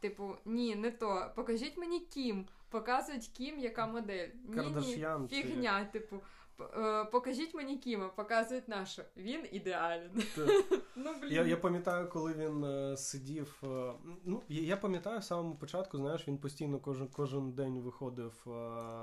[0.00, 1.32] типу, ні, не то.
[1.34, 2.46] Покажіть мені Кім.
[2.68, 4.28] Показують Кім, яка модель.
[4.28, 6.20] Ні, ні, Кардаш'ян чи- фігня, типу.
[6.60, 9.02] Е, Покажіть мені Кіма, показують нашу.
[9.16, 10.10] Він ідеален.
[10.96, 11.32] Ну, блін.
[11.32, 13.60] Я, я пам'ятаю, коли він е, сидів.
[13.64, 13.92] е,
[14.24, 18.50] ну, я, пам'ятаю в самому початку, знаєш, він постійно кожен, кожен день виходив е,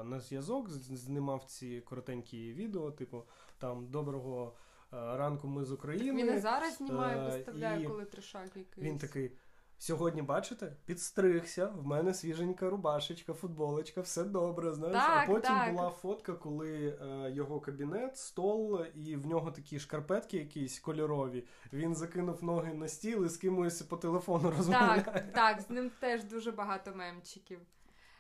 [0.04, 3.24] на зв'язок, знімав ці коротенькі відео, типу,
[3.58, 4.56] там доброго
[4.92, 6.24] ранку ми з України.
[6.24, 8.78] Він і зараз знімає, Е, виставляє, і коли трешак якийсь.
[8.88, 9.32] Він такий.
[9.82, 14.98] Сьогодні, бачите, підстригся, в мене свіженька рубашечка, футболочка, все добре, знаєш.
[14.98, 15.72] Так, а потім так.
[15.72, 21.48] була фотка, коли е, його кабінет, стол, і в нього такі шкарпетки якісь кольорові.
[21.74, 25.02] Він закинув ноги на стіл і з кимось по телефону розмовляє.
[25.02, 27.60] Так, так, з ним теж дуже багато мемчиків.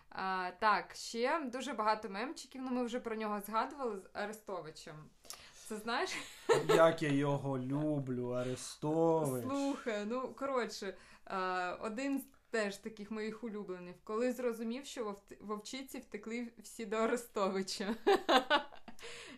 [0.09, 2.61] А, так, ще дуже багато мемчиків.
[2.61, 4.95] Ну, ми вже про нього згадували з Арестовичем.
[5.71, 6.11] Це знаєш?
[6.67, 9.43] Як я його люблю, Арестович.
[9.43, 10.93] Слухай, ну коротше,
[11.81, 17.95] один з теж таких моїх улюблених, коли зрозумів, що вовчиці втекли всі до Арестовича.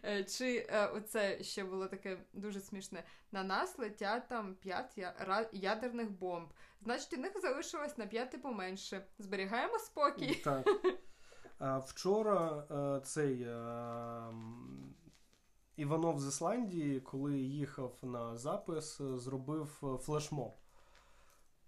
[0.05, 3.03] Е, Чи е, оце ще було таке дуже смішне.
[3.31, 4.99] На нас летять там п'ять
[5.51, 6.49] ядерних бомб.
[6.81, 9.05] Значить, у них залишилось на п'яти поменше.
[9.19, 10.35] Зберігаємо спокій.
[10.35, 10.67] Так.
[11.85, 14.33] Вчора е, цей е,
[15.75, 20.53] Іванов з Ісландії, коли їхав на запис, е, зробив е, флешмоб.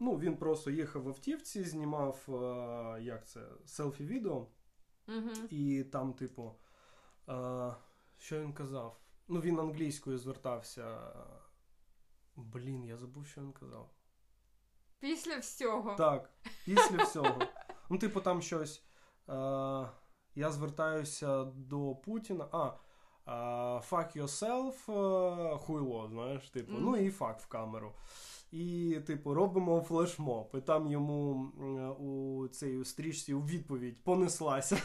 [0.06, 4.48] Ну, він просто їхав в автівці, знімав е, як це, селфі-відео,
[5.08, 5.30] Угу.
[5.50, 6.52] і там, типу,
[7.30, 7.74] е,
[8.18, 9.00] що він казав?
[9.28, 10.98] Ну, він англійською звертався.
[12.36, 13.90] Блін, я забув, що він казав.
[15.00, 15.96] Після всього.
[15.96, 16.30] Так,
[16.66, 17.40] після всього.
[17.90, 18.84] Ну, типу, там щось.
[19.30, 19.34] Е,
[20.36, 22.48] я звертаюся до Путіна.
[22.52, 22.72] А.
[23.90, 24.76] Fuck yourself,
[25.58, 26.84] хуйло, знаєш, типу, Мгм.
[26.84, 27.94] ну і фак в камеру.
[28.56, 30.52] І, типу, робимо флешмоб.
[30.54, 31.34] І там йому
[32.00, 34.78] у цій стрічці у відповідь понеслася.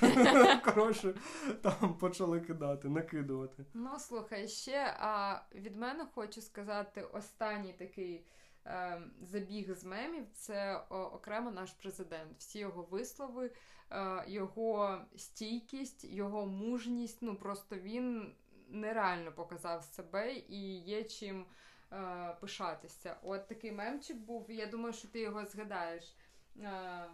[0.65, 1.15] Коротше,
[1.63, 3.65] там почали кидати, накидувати.
[3.75, 8.25] Ну, слухай, ще а, від мене хочу сказати останній такий
[8.67, 12.39] е, забіг з мемів це окремо наш президент.
[12.39, 13.51] Всі його вислови,
[13.91, 17.19] е, його стійкість, його мужність.
[17.21, 18.35] Ну просто він
[18.69, 21.47] нереально показав себе і є чим
[21.93, 23.17] е, пишатися.
[23.23, 26.15] От такий мемчик був, і я думаю, що ти його згадаєш.
[26.63, 27.05] Е,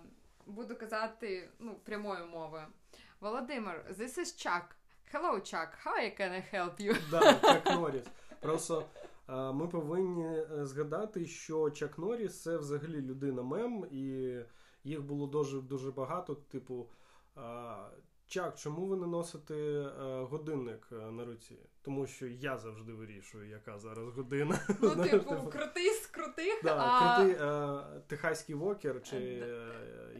[0.47, 2.67] буду казати ну, прямою мовою.
[3.21, 4.65] Володимир, this is Chuck.
[5.13, 5.69] Hello, Chuck.
[5.85, 6.97] How I can I help you?
[7.11, 8.05] Да, Чак Норріс.
[8.41, 8.85] Просто
[9.29, 14.37] е, ми повинні е, згадати, що Чак Норріс це взагалі людина мем, і
[14.85, 16.35] їх було дуже дуже багато.
[16.35, 16.87] Типу,
[17.37, 17.41] е,
[18.29, 19.91] Чак, чому ви не носите е,
[20.23, 21.57] годинник е, на руці?
[21.83, 24.59] Тому що я завжди вирішую, яка зараз година.
[24.83, 29.45] Ну, Знаєш, типу, крутий з крутих, Да, а крутий е, техаський вокер чи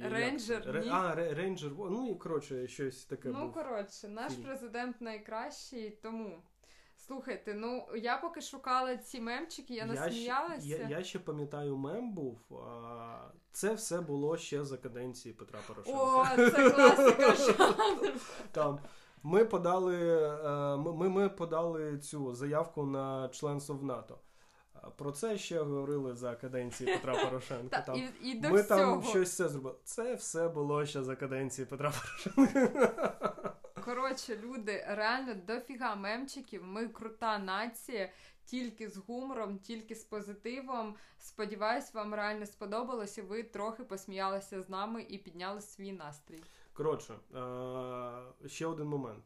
[0.03, 0.63] Рейнджер?
[0.63, 3.53] Ре- А, рейнджер, ну і коротше, щось таке ну був.
[3.53, 4.45] коротше, наш фільм.
[4.45, 6.43] президент найкращий, тому.
[7.07, 10.61] Слухайте, ну я поки шукала ці мемчики, я насміялася.
[10.61, 12.39] Ще, я, я ще пам'ятаю, мем був.
[12.67, 16.01] А, це все було ще за каденції Петра Порошенка.
[16.03, 17.75] О, це класика.
[18.53, 18.79] Там
[19.23, 24.19] ми подали, е, ми- ми подали цю заявку на членство в НАТО.
[24.97, 27.81] Про це ще говорили за каденції Петра Порошенка.
[27.81, 27.97] Там.
[27.97, 28.81] і, і до Ми всього.
[28.81, 29.77] там щось це зробили.
[29.85, 33.36] Це все було ще за каденції Петра Порошенка.
[33.87, 36.65] Коротше, люди, реально дофіга мемчиків.
[36.65, 38.11] Ми крута нація,
[38.45, 40.95] тільки з гумором, тільки з позитивом.
[41.19, 46.43] Сподіваюсь, вам реально сподобалось, і ви трохи посміялися з нами і підняли свій настрій.
[46.73, 49.25] Коротше, е, ще один момент.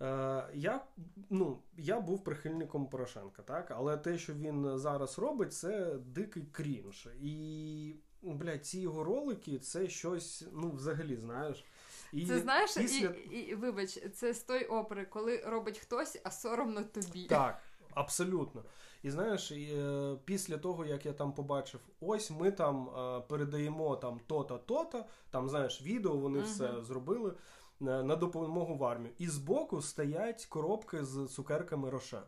[0.00, 0.84] Е, я,
[1.30, 3.70] ну, я був прихильником Порошенка, так?
[3.70, 7.08] але те, що він зараз робить, це дикий крінж.
[7.20, 11.64] І, блядь, ці його ролики це щось, ну, взагалі, знаєш.
[12.12, 13.08] І Це знаєш, після...
[13.08, 17.24] і, і вибач, це з той опери, коли робить хтось, а соромно тобі.
[17.24, 17.62] Так,
[17.94, 18.64] абсолютно.
[19.02, 23.96] І знаєш, і, е, після того, як я там побачив, ось ми там е, передаємо
[23.96, 26.46] там то-то, то-то, там, знаєш, відео вони Мгм.
[26.46, 27.34] все зробили
[27.80, 29.14] на, на допомогу в армію.
[29.18, 32.22] І збоку стоять коробки з цукерками Рошен.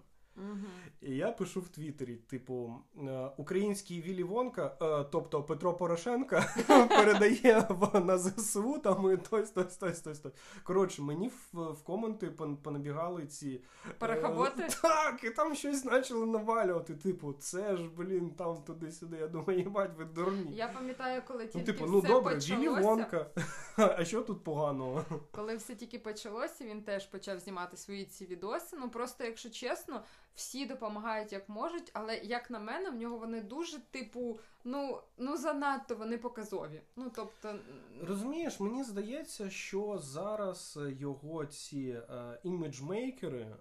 [1.00, 7.68] І я пишу в Твіттері, типу, е, український Вілі Вонка, е, тобто Петро Порошенко, передає
[7.94, 10.32] на ЗСУ там і тось, тось, тось, тось, тось.
[10.62, 12.26] Коротше, мені в, в коменти
[12.62, 13.60] понабігали ці?
[14.02, 16.94] Е, Так, і там щось почали навалювати.
[16.94, 19.16] Типу, це ж, блін, там туди-сюди.
[19.16, 20.56] Я думаю, їбать, ви дурні.
[20.56, 22.68] Я пам'ятаю, коли Ну, тільки типу, ну все добре, Вілі.
[22.68, 23.26] Вонка.
[23.76, 25.04] А що тут поганого?
[25.32, 28.76] Коли все тільки почалося, він теж почав знімати свої ці відоси.
[28.80, 30.02] Ну просто, якщо чесно,
[30.34, 35.36] всі допомагають як можуть, але як на мене, в нього вони дуже, типу, ну, ну
[35.36, 36.82] занадто вони показові.
[36.96, 37.58] Ну тобто,
[38.02, 43.56] Розумієш, мені здається, що зараз його ці е, іміджмейкери, е,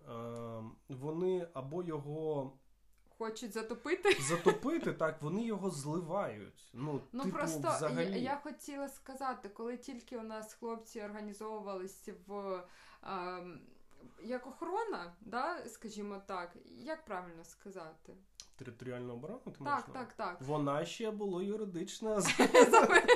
[0.89, 2.53] вони або його
[3.21, 4.17] хочуть затопити.
[4.21, 6.69] затопити, так, вони його зливають.
[6.73, 8.11] Ну, Ну типу, просто взагалі.
[8.11, 12.63] я, я хотіла сказати, коли тільки у нас хлопці організовувалися в.
[13.03, 13.61] ем,
[14.23, 18.13] як охорона, да, скажімо так, як правильно сказати?
[18.55, 20.41] Територіальну оборону ти Так, маєш на так, так.
[20.41, 22.21] Вона ще була юридична.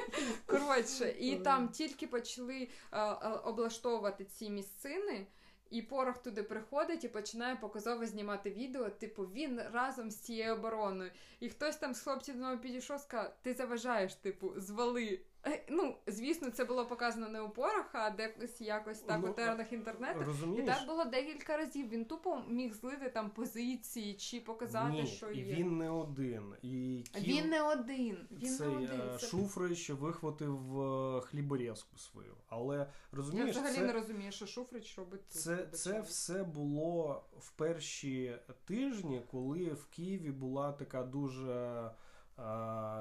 [0.46, 5.28] Коротше, і там тільки почали е, е, облаштовувати ці місцини.
[5.70, 8.90] І порох туди приходить і починає показово знімати відео.
[8.90, 11.12] Типу, він разом з цією обороною.
[11.40, 15.20] І хтось там з хлопців нього підійшов, сказав, ти заважаєш, типу, звали.
[15.48, 19.34] Е, Ну, звісно, це було показано не у пороха, а декось якось так Ну, у
[19.34, 20.26] тернах інтернету.
[20.58, 21.89] І так було декілька разів.
[21.89, 25.56] Він тупо міг злити там позиції чи показати, Ні, що і є.
[25.56, 26.54] він не один.
[26.62, 28.18] І Кім, Він не один.
[28.32, 29.02] Він цей не один.
[29.02, 29.28] е, Це...
[29.28, 32.34] Шуфрич вихватив е, хліборезку свою.
[32.50, 35.41] Але Я розумієш, взагалі це, не розумію, що Шуфрич робить тут.
[35.41, 41.91] це, це все було в перші тижні, коли в Києві була така дуже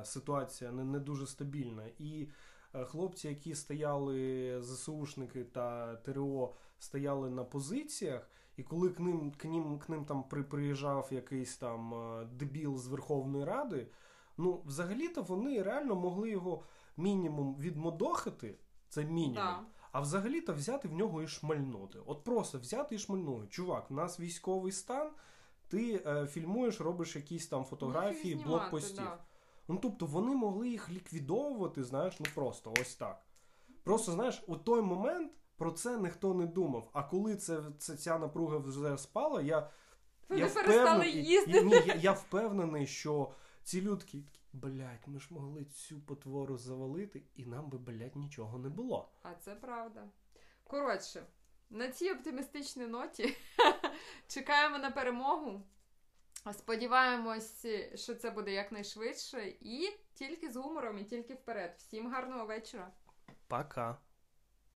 [0.05, 1.83] ситуація не, не дуже стабільна.
[1.99, 2.29] І
[2.75, 8.31] е, хлопці, які стояли, ЗСУшники та ТРО, стояли на позиціях.
[8.57, 12.87] І коли к ним, к ним, к ним там приїжджав якийсь там е, дебіл з
[12.87, 13.87] Верховної Ради,
[14.37, 16.63] ну взагалі-то вони реально могли його
[16.97, 18.59] мінімум відмодохати,
[18.89, 19.35] це мінімум.
[19.35, 19.61] Да.
[19.93, 21.99] А взагалі-то взяти в нього і шмальнути.
[22.07, 23.47] От просто взяти і шмальнути.
[23.49, 25.11] Чувак, у нас військовий стан,
[25.69, 29.05] ти е, фільмуєш, робиш якісь там фотографії, знімати, блокпостів.
[29.05, 29.19] да.
[29.69, 33.23] Ну тобто вони могли їх ліквідовувати, знаєш, ну просто ось так.
[33.85, 36.91] Просто знаєш, у той момент про це ніхто не думав.
[36.93, 39.71] А коли це, це ця напруга вже спала, я,
[40.29, 41.65] Вони я перестали впевнений, їздити.
[41.65, 43.31] Ні, я, я впевнений, що
[43.63, 48.59] ці людки такі, блядь, ми ж могли цю потвору завалити, і нам би, блядь, нічого
[48.59, 49.09] не було.
[49.23, 50.09] А це правда.
[50.65, 51.27] Коротше,
[51.71, 53.37] на цій оптимістичній ноті
[54.29, 55.63] чекаємо на перемогу.
[56.53, 59.49] Сподіваємось, що це буде якнайшвидше.
[59.61, 61.75] І тільки з гумором, і тільки вперед.
[61.79, 62.91] Всім гарного вечора.
[63.49, 63.99] Пока.